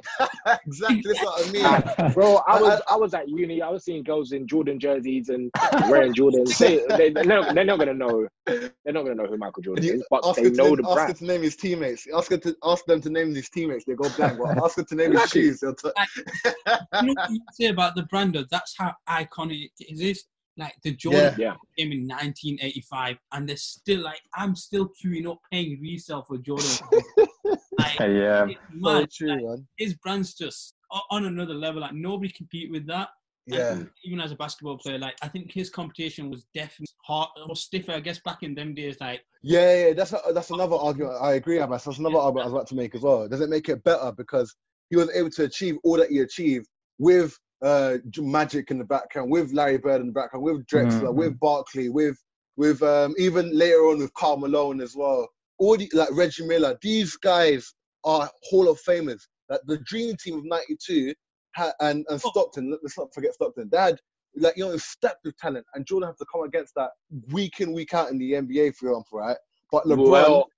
exactly, 0.67 1.03
that's 1.07 1.25
what 1.25 1.47
I 1.47 1.51
mean, 1.51 1.65
and, 1.99 2.15
bro. 2.15 2.37
I 2.47 2.61
was 2.61 2.83
I 2.91 2.97
was 2.97 3.15
at 3.15 3.29
uni. 3.29 3.63
I 3.63 3.71
was 3.71 3.85
seeing 3.85 4.03
girls 4.03 4.33
in 4.33 4.47
Jordan 4.47 4.79
jerseys 4.79 5.29
and 5.29 5.51
wearing 5.89 6.13
Jordans. 6.19 6.59
They, 6.59 6.85
they, 6.97 7.11
they're, 7.11 7.25
not, 7.25 7.55
they're 7.55 7.65
not 7.65 7.79
gonna 7.79 7.95
know. 7.95 8.27
They're 8.45 8.71
not 8.87 9.05
gonna 9.05 9.15
know 9.15 9.27
who 9.27 9.39
Michael 9.39 9.63
Jordan 9.63 9.85
is, 9.85 10.05
but 10.11 10.23
they 10.35 10.51
know 10.51 10.67
name, 10.67 10.77
the 10.77 10.83
brand. 10.83 10.99
Ask 10.99 11.09
her 11.09 11.15
to 11.15 11.25
name 11.25 11.43
his 11.43 11.57
teammates. 11.57 12.07
Ask 12.15 12.31
her 12.33 12.39
to 12.39 12.57
ask 12.65 12.85
them 12.87 13.01
to 13.01 13.11
name 13.11 13.35
his 13.35 13.49
teammates. 13.49 13.85
They 13.85 13.95
go 13.95 14.09
blank. 14.11 14.39
Well, 14.39 14.65
ask 14.65 14.77
her 14.77 14.85
to 14.85 14.95
name 14.95 15.13
his 15.13 15.31
shoes. 15.31 15.61
T- 15.61 15.67
you 15.67 16.53
know 16.67 17.15
what 17.15 17.31
you 17.31 17.41
say 17.53 17.67
about 17.67 17.95
the 17.95 18.03
brand? 18.03 18.37
That's 18.51 18.75
how 18.77 18.95
iconic 19.09 19.71
it 19.79 20.01
is. 20.01 20.25
Like 20.57 20.75
the 20.85 20.93
Jordan 20.93 21.35
yeah. 21.39 21.55
came 21.77 21.93
in 21.93 22.07
1985, 22.07 23.17
and 23.33 23.49
they're 23.49 23.57
still 23.57 24.03
like, 24.03 24.21
I'm 24.35 24.55
still 24.55 24.89
queuing 24.89 25.29
up 25.29 25.39
paying 25.51 25.81
resale 25.81 26.23
for 26.23 26.39
Jordan. 26.39 26.71
like, 27.79 27.99
yeah, 28.01 28.47
so 28.83 29.07
true, 29.07 29.31
like, 29.31 29.43
man. 29.43 29.67
His 29.79 29.95
brand's 29.95 30.35
just 30.35 30.75
on 31.11 31.27
another 31.27 31.55
level. 31.55 31.81
Like 31.81 31.95
nobody 31.95 32.33
compete 32.33 32.71
with 32.71 32.87
that. 32.87 33.09
Yeah. 33.47 33.83
even 34.05 34.21
as 34.21 34.33
a 34.33 34.37
basketball 34.37 34.79
player, 34.79 34.99
like 34.99 35.17
I 35.21 35.29
think 35.29 35.53
his 35.53 35.69
competition 35.69 36.31
was 36.31 36.47
definitely 36.55 36.87
hard 37.05 37.29
or 37.47 37.55
stiffer. 37.55 37.93
I 37.93 38.01
guess 38.01 38.19
back 38.21 38.43
in 38.43 38.55
them 38.55 38.75
days, 38.75 38.97
like 39.01 39.21
yeah, 39.43 39.89
yeah, 39.89 39.93
that's 39.93 40.15
a, 40.15 40.21
that's 40.33 40.51
another 40.51 40.77
argument. 40.77 41.17
I 41.21 41.35
agree, 41.35 41.59
Abbas. 41.59 41.85
That's 41.85 41.99
another 41.99 42.17
argument 42.17 42.45
I 42.45 42.47
was 42.47 42.55
about 42.55 42.69
to 42.69 42.75
make 42.75 42.95
as 42.95 43.03
well. 43.03 43.29
Does 43.29 43.43
it 43.43 43.51
make 43.51 43.69
it 43.69 43.85
better 43.85 44.13
because 44.17 44.55
he 44.89 44.97
was 44.97 45.11
able 45.15 45.31
to 45.31 45.45
achieve 45.45 45.77
all 45.85 45.99
that 45.99 46.11
he 46.11 46.21
achieved 46.21 46.67
with 46.99 47.39
uh, 47.64 47.99
Magic 48.18 48.71
in 48.71 48.78
the 48.78 48.85
background, 48.85 49.30
with 49.30 49.52
Larry 49.52 49.78
Bird 49.78 50.00
in 50.00 50.09
the 50.09 50.12
background, 50.12 50.44
with 50.44 50.66
Drexler, 50.66 51.09
mm-hmm. 51.09 51.16
with 51.16 51.40
Barkley, 51.40 51.88
with 51.88 52.18
with 52.56 52.83
um, 52.83 53.14
even 53.18 53.56
later 53.56 53.88
on 53.88 53.99
with 53.99 54.14
Karl 54.14 54.37
Malone 54.37 54.80
as 54.80 54.94
well. 54.94 55.28
All 55.59 55.76
the, 55.76 55.90
like 55.92 56.11
Reggie 56.12 56.47
Miller, 56.47 56.76
these 56.83 57.16
guys 57.16 57.73
are 58.04 58.30
Hall 58.44 58.68
of 58.68 58.80
Famers. 58.83 59.21
Like 59.49 59.61
the 59.66 59.78
dream 59.78 60.16
team 60.16 60.38
of 60.38 60.44
'92 60.44 61.14
and 61.59 61.75
and 61.80 62.04
oh. 62.11 62.16
Stockton. 62.18 62.76
Let's 62.83 62.99
not 62.99 63.14
forget 63.14 63.35
Stockton. 63.35 63.68
They 63.71 63.78
had 63.78 63.99
like 64.37 64.56
you 64.56 64.66
know 64.66 64.76
stepped 64.76 65.25
with 65.25 65.37
talent, 65.38 65.64
and 65.75 65.87
Jordan 65.87 66.09
have 66.09 66.18
to 66.18 66.26
come 66.30 66.42
against 66.42 66.75
that 66.76 66.90
week 67.30 67.61
in 67.61 67.73
week 67.73 67.94
out 67.94 68.11
in 68.11 68.18
the 68.18 68.33
NBA, 68.33 68.75
for 68.76 68.88
example, 68.88 69.18
right? 69.18 69.37
But 69.71 69.85
LeBron 69.85 70.11
well, 70.11 70.49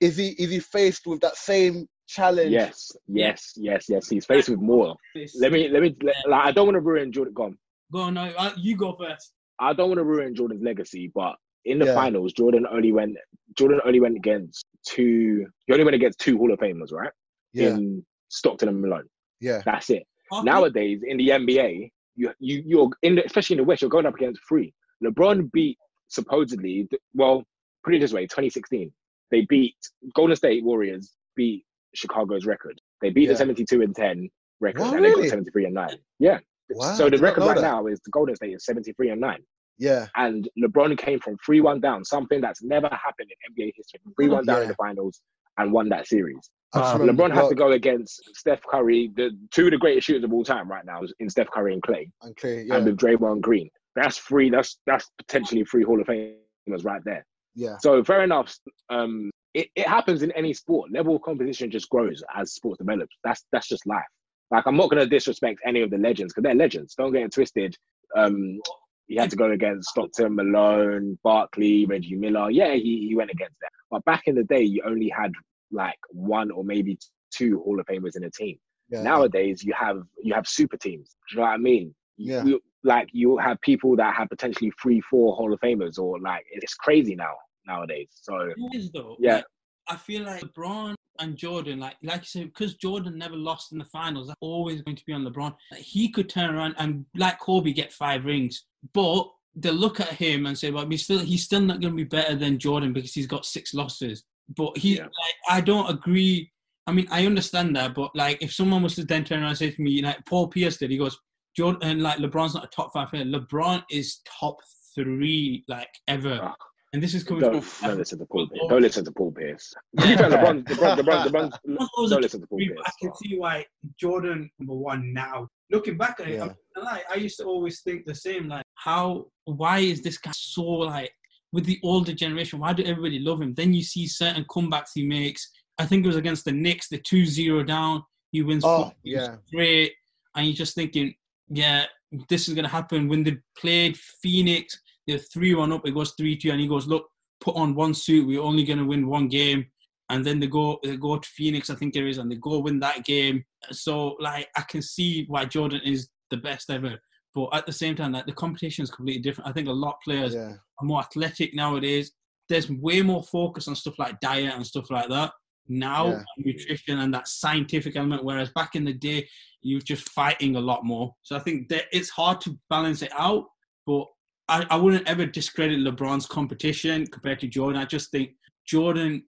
is 0.00 0.16
he 0.16 0.30
is 0.30 0.50
he 0.50 0.60
faced 0.60 1.06
with 1.06 1.20
that 1.20 1.36
same 1.36 1.88
challenge? 2.08 2.50
Yes, 2.50 2.90
yes, 3.06 3.52
yes, 3.56 3.86
yes. 3.88 4.08
He's 4.08 4.26
faced 4.26 4.48
with 4.48 4.60
more. 4.60 4.96
Let 5.40 5.52
me 5.52 5.68
let 5.68 5.82
me. 5.82 5.96
Let, 6.02 6.16
like, 6.28 6.46
I 6.46 6.52
don't 6.52 6.66
want 6.66 6.76
to 6.76 6.80
ruin 6.80 7.12
Jordan. 7.12 7.34
Go 7.34 7.44
on. 7.44 7.58
Go 7.92 8.00
on. 8.00 8.14
No, 8.14 8.52
you 8.56 8.76
go 8.76 8.96
first. 8.96 9.32
I 9.60 9.72
don't 9.72 9.88
want 9.88 9.98
to 9.98 10.04
ruin 10.04 10.34
Jordan's 10.34 10.62
legacy, 10.62 11.10
but 11.14 11.36
in 11.64 11.78
the 11.78 11.86
yeah. 11.86 11.94
finals, 11.94 12.32
Jordan 12.32 12.66
only 12.70 12.92
went. 12.92 13.16
Jordan 13.56 13.80
only 13.84 14.00
went 14.00 14.16
against 14.16 14.64
two. 14.86 15.46
He 15.66 15.72
only 15.72 15.84
went 15.84 15.94
against 15.94 16.18
two 16.18 16.38
Hall 16.38 16.52
of 16.52 16.58
Famers, 16.58 16.92
right? 16.92 17.12
Yeah. 17.52 17.70
In 17.70 18.04
Stockton 18.28 18.68
and 18.68 18.80
Malone. 18.80 19.08
Yeah. 19.40 19.62
That's 19.64 19.90
it. 19.90 20.04
Okay. 20.32 20.44
Nowadays 20.44 21.00
in 21.06 21.16
the 21.16 21.28
NBA, 21.28 21.90
you 22.16 22.32
you 22.38 22.62
you're 22.66 22.90
in 23.02 23.16
the, 23.16 23.24
especially 23.24 23.54
in 23.54 23.58
the 23.58 23.64
West, 23.64 23.82
you're 23.82 23.90
going 23.90 24.06
up 24.06 24.14
against 24.14 24.40
three. 24.48 24.72
LeBron 25.04 25.50
beat 25.52 25.78
supposedly 26.08 26.88
well, 27.14 27.44
put 27.84 27.94
it 27.94 28.00
this 28.00 28.12
way, 28.12 28.22
2016, 28.22 28.92
they 29.30 29.46
beat 29.48 29.76
Golden 30.14 30.36
State 30.36 30.64
Warriors 30.64 31.12
beat 31.36 31.64
Chicago's 31.94 32.46
record. 32.46 32.80
They 33.00 33.10
beat 33.10 33.24
yeah. 33.24 33.32
the 33.32 33.38
72 33.38 33.82
and 33.82 33.94
10 33.94 34.28
record, 34.60 34.82
and 34.82 34.92
really? 34.94 35.22
they 35.22 35.28
got 35.28 35.30
73 35.30 35.64
and 35.66 35.74
nine. 35.74 35.96
Yeah. 36.18 36.38
Wow, 36.70 36.94
so 36.94 37.08
the 37.08 37.18
record 37.18 37.44
right 37.44 37.56
that. 37.56 37.62
now 37.62 37.86
is 37.86 38.00
the 38.04 38.10
Golden 38.10 38.36
State 38.36 38.54
is 38.54 38.64
73 38.64 39.10
and 39.10 39.20
nine. 39.20 39.42
Yeah. 39.78 40.06
And 40.16 40.48
LeBron 40.62 40.98
came 40.98 41.18
from 41.20 41.36
3 41.44 41.60
1 41.60 41.80
down, 41.80 42.04
something 42.04 42.40
that's 42.40 42.62
never 42.62 42.88
happened 42.88 43.30
in 43.30 43.54
NBA 43.54 43.72
history. 43.76 44.00
3 44.16 44.28
1 44.28 44.44
down 44.46 44.56
yeah. 44.56 44.62
in 44.62 44.68
the 44.68 44.74
finals 44.74 45.20
and 45.56 45.72
won 45.72 45.88
that 45.88 46.06
series. 46.06 46.50
Um, 46.74 47.00
LeBron 47.00 47.32
has 47.32 47.48
to 47.48 47.54
go 47.54 47.72
against 47.72 48.20
Steph 48.34 48.60
Curry, 48.62 49.10
the 49.16 49.30
two 49.50 49.66
of 49.66 49.70
the 49.70 49.78
greatest 49.78 50.06
shooters 50.06 50.24
of 50.24 50.32
all 50.32 50.44
time 50.44 50.70
right 50.70 50.84
now, 50.84 51.00
in 51.18 51.30
Steph 51.30 51.48
Curry 51.50 51.72
and 51.72 51.82
Klay. 51.82 52.10
And 52.22 52.36
Klay, 52.36 52.66
yeah. 52.66 52.76
And 52.76 52.84
with 52.84 52.98
Draymond 52.98 53.40
Green. 53.40 53.70
That's 53.96 54.18
free. 54.18 54.50
That's 54.50 54.78
that's 54.86 55.10
potentially 55.18 55.64
three 55.64 55.82
Hall 55.82 56.00
of 56.00 56.06
Famers 56.06 56.84
right 56.84 57.00
there. 57.04 57.24
Yeah. 57.54 57.76
So 57.80 58.04
fair 58.04 58.22
enough. 58.22 58.54
Um, 58.90 59.30
it, 59.58 59.68
it 59.74 59.88
happens 59.88 60.22
in 60.22 60.30
any 60.32 60.52
sport. 60.52 60.92
Level 60.92 61.16
of 61.16 61.22
competition 61.22 61.68
just 61.70 61.90
grows 61.90 62.22
as 62.34 62.52
sport 62.52 62.78
develops. 62.78 63.16
That's 63.24 63.44
that's 63.50 63.68
just 63.68 63.86
life. 63.86 64.04
Like 64.52 64.66
I'm 64.66 64.76
not 64.76 64.88
gonna 64.88 65.06
disrespect 65.06 65.60
any 65.66 65.82
of 65.82 65.90
the 65.90 65.98
legends 65.98 66.32
because 66.32 66.44
they're 66.44 66.54
legends. 66.54 66.94
Don't 66.94 67.12
get 67.12 67.22
it 67.22 67.32
twisted. 67.32 67.76
Um, 68.16 68.60
he 69.08 69.16
had 69.16 69.30
to 69.30 69.36
go 69.36 69.50
against 69.50 69.90
Stockton, 69.90 70.36
Malone, 70.36 71.18
Barkley, 71.24 71.86
Reggie 71.86 72.14
Miller. 72.14 72.50
Yeah, 72.50 72.74
he, 72.74 73.06
he 73.08 73.14
went 73.16 73.30
against 73.30 73.58
them. 73.60 73.70
But 73.90 74.04
back 74.04 74.24
in 74.26 74.34
the 74.34 74.44
day, 74.44 74.62
you 74.62 74.82
only 74.86 75.08
had 75.08 75.32
like 75.72 75.98
one 76.10 76.50
or 76.50 76.62
maybe 76.62 76.98
two 77.30 77.60
Hall 77.64 77.80
of 77.80 77.86
Famers 77.86 78.16
in 78.16 78.24
a 78.24 78.30
team. 78.30 78.58
Yeah. 78.90 79.02
Nowadays, 79.02 79.64
you 79.64 79.74
have 79.74 80.02
you 80.22 80.34
have 80.34 80.46
super 80.46 80.76
teams. 80.76 81.16
Do 81.28 81.34
you 81.34 81.36
know 81.38 81.48
what 81.48 81.54
I 81.54 81.58
mean? 81.58 81.94
Yeah. 82.16 82.44
You, 82.44 82.60
like 82.84 83.08
you 83.12 83.38
have 83.38 83.60
people 83.60 83.96
that 83.96 84.14
have 84.14 84.28
potentially 84.28 84.72
three, 84.80 85.00
four 85.00 85.34
Hall 85.34 85.52
of 85.52 85.60
Famers, 85.60 85.98
or 85.98 86.20
like 86.20 86.44
it's 86.52 86.74
crazy 86.74 87.16
now 87.16 87.34
nowadays. 87.68 88.08
So 88.10 88.50
is, 88.72 88.90
though, 88.90 89.16
yeah, 89.20 89.36
like, 89.36 89.44
I 89.88 89.96
feel 89.96 90.24
like 90.24 90.42
LeBron 90.42 90.94
and 91.20 91.36
Jordan, 91.36 91.78
like 91.80 91.96
like 92.02 92.20
you 92.20 92.26
said, 92.26 92.44
because 92.44 92.74
Jordan 92.74 93.18
never 93.18 93.36
lost 93.36 93.72
in 93.72 93.78
the 93.78 93.84
finals, 93.84 94.28
that's 94.28 94.38
always 94.40 94.82
going 94.82 94.96
to 94.96 95.04
be 95.06 95.12
on 95.12 95.24
LeBron. 95.24 95.54
Like, 95.70 95.80
he 95.80 96.10
could 96.10 96.28
turn 96.28 96.54
around 96.54 96.74
and 96.78 97.04
like 97.16 97.38
Kobe 97.38 97.72
get 97.72 97.92
five 97.92 98.24
rings, 98.24 98.64
but 98.92 99.28
they 99.54 99.70
look 99.70 100.00
at 100.00 100.08
him 100.08 100.46
and 100.46 100.56
say, 100.56 100.70
"Well, 100.70 100.88
he's 100.88 101.04
still 101.04 101.20
he's 101.20 101.44
still 101.44 101.60
not 101.60 101.80
going 101.80 101.92
to 101.92 101.96
be 101.96 102.04
better 102.04 102.34
than 102.34 102.58
Jordan 102.58 102.92
because 102.92 103.12
he's 103.12 103.26
got 103.26 103.46
six 103.46 103.74
losses." 103.74 104.24
But 104.56 104.78
he, 104.78 104.96
yeah. 104.96 105.02
like, 105.02 105.36
I 105.48 105.60
don't 105.60 105.90
agree. 105.90 106.50
I 106.86 106.92
mean, 106.92 107.06
I 107.10 107.26
understand 107.26 107.76
that, 107.76 107.94
but 107.94 108.16
like, 108.16 108.42
if 108.42 108.52
someone 108.52 108.82
was 108.82 108.94
to 108.94 109.04
then 109.04 109.24
turn 109.24 109.40
around 109.40 109.50
and 109.50 109.58
say 109.58 109.70
to 109.70 109.82
me, 109.82 110.00
like 110.00 110.24
Paul 110.24 110.48
Pierce 110.48 110.78
did, 110.78 110.90
he 110.90 110.96
goes, 110.96 111.18
Jordan, 111.54 111.82
and 111.82 112.02
like 112.02 112.18
LeBron's 112.18 112.54
not 112.54 112.64
a 112.64 112.68
top 112.68 112.92
five 112.94 113.10
player. 113.10 113.24
LeBron 113.24 113.82
is 113.90 114.20
top 114.40 114.56
three, 114.94 115.64
like 115.68 115.90
ever. 116.06 116.40
Oh. 116.42 116.54
And 116.92 117.02
this 117.02 117.14
is 117.14 117.22
coming 117.22 117.42
don't, 117.42 117.60
from. 117.60 117.88
Don't 117.88 117.98
listen 117.98 118.18
to 118.18 118.26
Paul 118.26 118.48
Pierce. 118.48 118.66
Don't 118.68 118.82
listen 118.82 119.04
to 119.04 119.12
Paul 119.12 119.32
Pierce. 119.32 119.74
Yeah. 119.92 120.16
LeBron, 120.16 120.64
LeBron, 120.64 120.98
LeBron, 120.98 121.26
LeBron, 121.26 121.50
LeBron, 121.66 122.10
don't 122.10 122.22
listen 122.22 122.40
to 122.40 122.46
Paul 122.46 122.58
Pierce. 122.58 122.80
I 122.86 122.90
can 123.00 123.14
see 123.16 123.36
why 123.36 123.66
Jordan 124.00 124.50
number 124.58 124.74
one 124.74 125.12
now. 125.12 125.48
Looking 125.70 125.98
back 125.98 126.18
at 126.20 126.28
it, 126.28 126.36
yeah. 126.36 126.52
I, 126.76 126.80
like, 126.80 127.04
I 127.10 127.16
used 127.16 127.36
to 127.38 127.44
always 127.44 127.82
think 127.82 128.06
the 128.06 128.14
same. 128.14 128.48
Like, 128.48 128.64
how? 128.74 129.26
Why 129.44 129.80
is 129.80 130.00
this 130.00 130.16
guy 130.16 130.32
so 130.34 130.62
like 130.62 131.12
with 131.52 131.64
the 131.64 131.78
older 131.82 132.12
generation, 132.12 132.58
why 132.58 132.72
do 132.72 132.84
everybody 132.84 133.18
love 133.18 133.40
him? 133.40 133.54
Then 133.54 133.72
you 133.72 133.82
see 133.82 134.06
certain 134.06 134.44
comebacks 134.44 134.90
he 134.94 135.06
makes. 135.06 135.50
I 135.78 135.86
think 135.86 136.04
it 136.04 136.08
was 136.08 136.16
against 136.16 136.44
the 136.44 136.52
Knicks, 136.52 136.88
the 136.88 136.98
2-0 136.98 137.66
down. 137.66 138.02
He 138.32 138.42
wins. 138.42 138.64
Oh, 138.64 138.92
yeah. 139.02 139.36
Great. 139.52 139.92
And 140.34 140.46
you're 140.46 140.56
just 140.56 140.74
thinking, 140.74 141.14
yeah, 141.48 141.86
this 142.28 142.48
is 142.48 142.54
going 142.54 142.64
to 142.64 142.70
happen. 142.70 143.08
When 143.08 143.24
they 143.24 143.38
played 143.56 143.96
Phoenix, 144.22 144.78
they're 145.08 145.18
3-1 145.18 145.74
up. 145.74 145.86
It 145.86 145.94
goes 145.94 146.14
3-2. 146.14 146.52
And 146.52 146.60
he 146.60 146.68
goes, 146.68 146.86
look, 146.86 147.08
put 147.40 147.56
on 147.56 147.74
one 147.74 147.94
suit. 147.94 148.26
We're 148.26 148.42
only 148.42 148.64
going 148.64 148.78
to 148.78 148.84
win 148.84 149.08
one 149.08 149.26
game. 149.26 149.66
And 150.10 150.24
then 150.24 150.38
they 150.40 150.46
go 150.46 150.78
they 150.82 150.96
go 150.96 151.18
to 151.18 151.28
Phoenix, 151.28 151.68
I 151.68 151.74
think 151.74 151.94
it 151.94 152.06
is, 152.06 152.18
and 152.18 152.30
they 152.30 152.36
go 152.36 152.60
win 152.60 152.80
that 152.80 153.04
game. 153.04 153.44
So, 153.70 154.16
like, 154.20 154.48
I 154.56 154.62
can 154.62 154.80
see 154.80 155.26
why 155.28 155.44
Jordan 155.44 155.82
is 155.84 156.08
the 156.30 156.38
best 156.38 156.70
ever. 156.70 156.98
But 157.34 157.48
at 157.52 157.66
the 157.66 157.72
same 157.72 157.94
time, 157.94 158.12
like 158.12 158.26
the 158.26 158.32
competition 158.32 158.84
is 158.84 158.90
completely 158.90 159.20
different. 159.22 159.50
I 159.50 159.52
think 159.52 159.68
a 159.68 159.72
lot 159.72 159.96
of 159.96 160.00
players 160.02 160.34
yeah. 160.34 160.54
are 160.78 160.84
more 160.84 161.00
athletic 161.00 161.54
nowadays. 161.54 162.12
There's 162.48 162.70
way 162.70 163.02
more 163.02 163.22
focus 163.22 163.68
on 163.68 163.76
stuff 163.76 163.98
like 163.98 164.18
diet 164.20 164.54
and 164.54 164.66
stuff 164.66 164.90
like 164.90 165.08
that 165.10 165.32
now, 165.68 166.08
yeah. 166.08 166.22
nutrition 166.38 166.98
and 167.00 167.12
that 167.12 167.28
scientific 167.28 167.94
element. 167.94 168.24
Whereas 168.24 168.50
back 168.50 168.74
in 168.74 168.84
the 168.84 168.94
day, 168.94 169.28
you 169.60 169.76
were 169.76 169.82
just 169.82 170.08
fighting 170.08 170.56
a 170.56 170.60
lot 170.60 170.84
more. 170.84 171.14
So 171.22 171.36
I 171.36 171.40
think 171.40 171.68
that 171.68 171.84
it's 171.92 172.08
hard 172.08 172.40
to 172.42 172.58
balance 172.70 173.02
it 173.02 173.12
out. 173.16 173.44
But 173.86 174.06
I, 174.48 174.66
I 174.70 174.76
wouldn't 174.76 175.06
ever 175.06 175.26
discredit 175.26 175.80
LeBron's 175.80 176.26
competition 176.26 177.06
compared 177.06 177.40
to 177.40 177.46
Jordan. 177.46 177.80
I 177.80 177.84
just 177.84 178.10
think 178.10 178.30
Jordan 178.66 179.24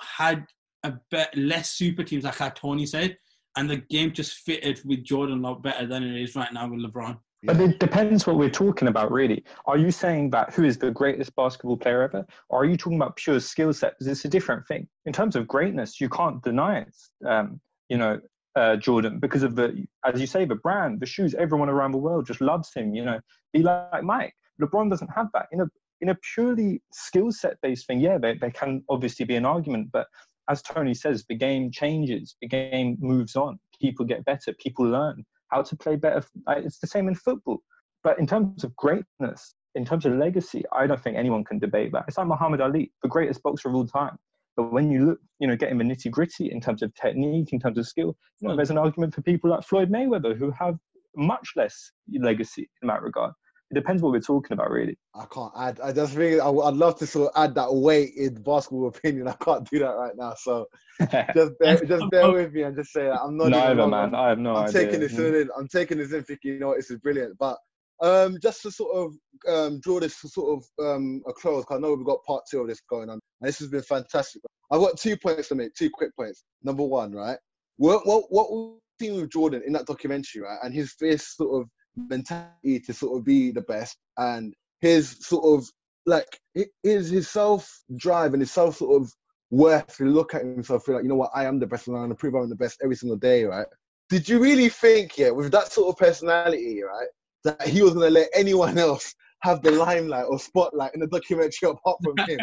had 0.00 0.44
a 0.82 0.94
bit 1.10 1.28
less 1.36 1.70
super 1.70 2.02
teams, 2.02 2.24
like 2.24 2.36
how 2.36 2.48
Tony 2.50 2.86
said, 2.86 3.16
and 3.56 3.68
the 3.70 3.76
game 3.76 4.12
just 4.12 4.38
fitted 4.38 4.80
with 4.84 5.04
Jordan 5.04 5.38
a 5.38 5.40
lot 5.40 5.62
better 5.62 5.86
than 5.86 6.02
it 6.02 6.20
is 6.20 6.36
right 6.36 6.52
now 6.52 6.68
with 6.68 6.80
LeBron. 6.80 7.18
But 7.42 7.60
it 7.60 7.78
depends 7.78 8.26
what 8.26 8.36
we're 8.36 8.50
talking 8.50 8.88
about, 8.88 9.12
really. 9.12 9.44
Are 9.66 9.76
you 9.76 9.90
saying 9.92 10.30
that 10.30 10.52
who 10.52 10.64
is 10.64 10.78
the 10.78 10.90
greatest 10.90 11.34
basketball 11.36 11.76
player 11.76 12.02
ever? 12.02 12.26
Or 12.48 12.62
are 12.62 12.64
you 12.64 12.76
talking 12.76 12.96
about 12.96 13.14
pure 13.16 13.38
skill 13.38 13.72
set? 13.72 13.92
Because 13.92 14.08
it's 14.08 14.24
a 14.24 14.28
different 14.28 14.66
thing. 14.66 14.88
In 15.04 15.12
terms 15.12 15.36
of 15.36 15.46
greatness, 15.46 16.00
you 16.00 16.08
can't 16.08 16.42
deny 16.42 16.78
it, 16.78 16.96
um, 17.24 17.60
you 17.88 17.98
know, 17.98 18.20
uh, 18.56 18.76
Jordan, 18.76 19.20
because 19.20 19.42
of 19.42 19.54
the, 19.54 19.86
as 20.04 20.20
you 20.20 20.26
say, 20.26 20.44
the 20.44 20.56
brand, 20.56 20.98
the 20.98 21.06
shoes, 21.06 21.34
everyone 21.34 21.68
around 21.68 21.92
the 21.92 21.98
world 21.98 22.26
just 22.26 22.40
loves 22.40 22.72
him, 22.74 22.94
you 22.94 23.04
know. 23.04 23.20
Be 23.52 23.62
like 23.62 24.02
Mike. 24.02 24.34
LeBron 24.60 24.90
doesn't 24.90 25.10
have 25.14 25.28
that. 25.34 25.46
In 25.52 25.60
a, 25.60 25.66
in 26.00 26.10
a 26.10 26.18
purely 26.34 26.82
skill 26.92 27.32
set 27.32 27.56
based 27.62 27.86
thing, 27.86 28.00
yeah, 28.00 28.18
there, 28.18 28.36
there 28.40 28.50
can 28.50 28.82
obviously 28.88 29.24
be 29.24 29.36
an 29.36 29.44
argument, 29.44 29.88
but 29.92 30.06
as 30.48 30.62
Tony 30.62 30.94
says, 30.94 31.24
the 31.28 31.34
game 31.34 31.70
changes, 31.70 32.36
the 32.40 32.48
game 32.48 32.96
moves 33.00 33.36
on, 33.36 33.58
people 33.80 34.04
get 34.04 34.24
better, 34.24 34.54
people 34.58 34.86
learn 34.86 35.24
how 35.48 35.62
to 35.62 35.76
play 35.76 35.96
better. 35.96 36.22
It's 36.48 36.78
the 36.78 36.86
same 36.86 37.08
in 37.08 37.14
football. 37.14 37.58
But 38.04 38.18
in 38.18 38.26
terms 38.26 38.62
of 38.64 38.74
greatness, 38.76 39.54
in 39.74 39.84
terms 39.84 40.06
of 40.06 40.12
legacy, 40.14 40.64
I 40.72 40.86
don't 40.86 41.02
think 41.02 41.16
anyone 41.16 41.44
can 41.44 41.58
debate 41.58 41.92
that. 41.92 42.04
It's 42.08 42.18
like 42.18 42.26
Muhammad 42.26 42.60
Ali, 42.60 42.92
the 43.02 43.08
greatest 43.08 43.42
boxer 43.42 43.68
of 43.68 43.74
all 43.74 43.86
time. 43.86 44.16
But 44.56 44.72
when 44.72 44.90
you 44.90 45.06
look, 45.06 45.18
you 45.38 45.46
know, 45.46 45.56
get 45.56 45.70
in 45.70 45.78
the 45.78 45.84
nitty 45.84 46.10
gritty 46.10 46.50
in 46.50 46.60
terms 46.60 46.82
of 46.82 46.94
technique, 46.94 47.52
in 47.52 47.60
terms 47.60 47.76
of 47.76 47.86
skill, 47.86 48.16
you 48.40 48.48
know, 48.48 48.54
hmm. 48.54 48.56
there's 48.56 48.70
an 48.70 48.78
argument 48.78 49.14
for 49.14 49.22
people 49.22 49.50
like 49.50 49.64
Floyd 49.64 49.90
Mayweather 49.90 50.36
who 50.36 50.50
have 50.52 50.76
much 51.14 51.50
less 51.56 51.90
legacy 52.10 52.70
in 52.82 52.88
that 52.88 53.02
regard. 53.02 53.32
It 53.70 53.74
depends 53.74 54.00
what 54.00 54.12
we're 54.12 54.20
talking 54.20 54.52
about, 54.52 54.70
really. 54.70 54.96
I 55.14 55.24
can't 55.32 55.52
add. 55.58 55.80
I 55.80 55.92
just 55.92 56.14
think 56.14 56.40
I, 56.40 56.48
would 56.48 56.76
love 56.76 56.98
to 57.00 57.06
sort 57.06 57.32
of 57.32 57.42
add 57.42 57.54
that 57.56 57.74
weight 57.74 58.14
in 58.16 58.34
basketball 58.42 58.88
opinion. 58.88 59.26
I 59.28 59.32
can't 59.34 59.68
do 59.68 59.80
that 59.80 59.96
right 59.96 60.16
now. 60.16 60.34
So 60.38 60.66
just 61.34 61.58
bear, 61.58 61.76
just 61.84 62.10
bear 62.10 62.30
with 62.30 62.52
me 62.52 62.62
and 62.62 62.76
just 62.76 62.92
say 62.92 63.04
that 63.04 63.20
I'm 63.20 63.36
not. 63.36 63.50
Neither, 63.50 63.86
man. 63.88 64.14
I 64.14 64.28
have 64.28 64.38
no 64.38 64.54
I'm 64.54 64.68
idea. 64.68 64.84
taking 64.84 65.00
this 65.00 65.14
mm. 65.14 65.42
in. 65.42 65.48
I'm 65.58 65.66
taking 65.66 65.98
this 65.98 66.12
in 66.12 66.22
thinking, 66.22 66.52
you 66.52 66.58
know, 66.60 66.74
this 66.76 66.90
is 66.90 66.98
brilliant. 66.98 67.36
But 67.38 67.58
um, 68.00 68.38
just 68.40 68.62
to 68.62 68.70
sort 68.70 68.94
of 68.96 69.14
um, 69.52 69.80
draw 69.80 69.98
this 69.98 70.20
to 70.20 70.28
sort 70.28 70.62
of 70.62 70.86
um, 70.86 71.22
a 71.26 71.32
close, 71.32 71.64
because 71.64 71.78
I 71.78 71.80
know 71.80 71.94
we've 71.94 72.06
got 72.06 72.24
part 72.24 72.44
two 72.48 72.60
of 72.60 72.68
this 72.68 72.80
going 72.88 73.08
on. 73.08 73.18
And 73.40 73.48
this 73.48 73.58
has 73.58 73.68
been 73.68 73.82
fantastic. 73.82 74.42
I've 74.70 74.80
got 74.80 74.98
two 74.98 75.16
points 75.16 75.48
to 75.48 75.56
make, 75.56 75.74
two 75.74 75.90
quick 75.90 76.14
points. 76.16 76.44
Number 76.62 76.84
one, 76.84 77.12
right? 77.12 77.38
What 77.78 78.06
what 78.06 78.24
what 78.28 78.52
we've 78.52 78.80
seen 79.00 79.20
with 79.20 79.30
Jordan 79.30 79.62
in 79.66 79.72
that 79.72 79.86
documentary, 79.86 80.42
right? 80.42 80.58
And 80.62 80.72
his 80.72 80.92
face 80.92 81.34
sort 81.36 81.62
of 81.62 81.68
mentality 81.96 82.80
to 82.80 82.92
sort 82.92 83.18
of 83.18 83.24
be 83.24 83.50
the 83.50 83.62
best 83.62 83.96
and 84.18 84.54
his 84.80 85.16
sort 85.20 85.58
of 85.58 85.68
like 86.04 86.38
his 86.82 87.10
his 87.10 87.28
self 87.28 87.82
drive 87.96 88.32
and 88.32 88.42
his 88.42 88.52
self 88.52 88.76
sort 88.76 89.02
of 89.02 89.12
worth 89.50 89.96
to 89.96 90.04
look 90.04 90.34
at 90.34 90.42
himself, 90.42 90.84
feel 90.84 90.96
like, 90.96 91.04
you 91.04 91.08
know 91.08 91.16
what, 91.16 91.30
I 91.34 91.44
am 91.44 91.58
the 91.58 91.66
best 91.66 91.88
and 91.88 91.96
I'm 91.96 92.08
to 92.08 92.14
prove 92.14 92.34
I'm 92.34 92.48
the 92.48 92.56
best 92.56 92.78
every 92.82 92.96
single 92.96 93.16
day, 93.16 93.44
right? 93.44 93.66
Did 94.08 94.28
you 94.28 94.38
really 94.38 94.68
think, 94.68 95.18
yeah, 95.18 95.30
with 95.30 95.50
that 95.52 95.72
sort 95.72 95.88
of 95.88 95.98
personality, 95.98 96.82
right, 96.82 97.08
that 97.44 97.66
he 97.66 97.82
was 97.82 97.92
to 97.92 97.98
let 97.98 98.28
anyone 98.34 98.78
else 98.78 99.14
have 99.40 99.62
the 99.62 99.70
limelight 99.70 100.26
or 100.28 100.38
spotlight 100.38 100.94
in 100.94 101.00
the 101.00 101.06
documentary 101.06 101.50
apart 101.70 101.98
from 102.02 102.16
him? 102.26 102.40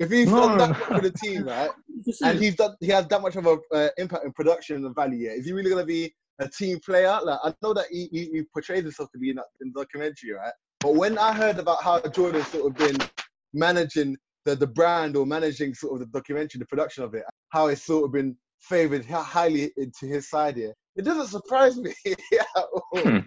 if 0.00 0.10
he's 0.10 0.28
done 0.28 0.58
that 0.58 0.76
for 0.76 1.00
the 1.00 1.12
team, 1.12 1.44
right, 1.44 1.70
and 2.22 2.38
he's 2.38 2.56
done, 2.56 2.74
he 2.80 2.88
has 2.88 3.06
that 3.06 3.22
much 3.22 3.36
of 3.36 3.46
an 3.46 3.60
uh, 3.72 3.88
impact 3.96 4.24
in 4.24 4.32
production 4.32 4.84
and 4.84 4.94
value, 4.94 5.28
yeah, 5.28 5.30
is 5.30 5.46
he 5.46 5.52
really 5.52 5.70
to 5.70 5.84
be 5.84 6.12
a 6.40 6.48
team 6.48 6.80
player? 6.84 7.18
Like, 7.22 7.38
I 7.42 7.54
know 7.62 7.74
that 7.74 7.86
he, 7.90 8.08
he, 8.12 8.24
he 8.32 8.42
portrays 8.52 8.82
himself 8.82 9.10
to 9.12 9.18
be 9.18 9.30
in 9.30 9.36
that 9.36 9.46
in 9.60 9.72
the 9.74 9.80
documentary, 9.80 10.32
right? 10.32 10.52
But 10.80 10.94
when 10.94 11.18
I 11.18 11.32
heard 11.32 11.58
about 11.58 11.82
how 11.82 12.00
Jordan's 12.00 12.48
sort 12.48 12.70
of 12.70 12.76
been 12.76 12.98
managing 13.52 14.16
the, 14.44 14.54
the 14.54 14.66
brand 14.66 15.16
or 15.16 15.24
managing 15.26 15.74
sort 15.74 15.94
of 15.94 16.00
the 16.00 16.18
documentary, 16.18 16.58
the 16.58 16.66
production 16.66 17.04
of 17.04 17.14
it, 17.14 17.24
how 17.50 17.68
it's 17.68 17.84
sort 17.84 18.04
of 18.04 18.12
been 18.12 18.36
favored 18.60 19.04
highly 19.04 19.72
into 19.76 20.06
his 20.06 20.28
side 20.28 20.56
here, 20.56 20.74
it 20.96 21.02
doesn't 21.02 21.28
surprise 21.28 21.76
me 21.76 21.94
at 22.06 22.46
all. 22.56 22.84
Hmm. 22.94 23.18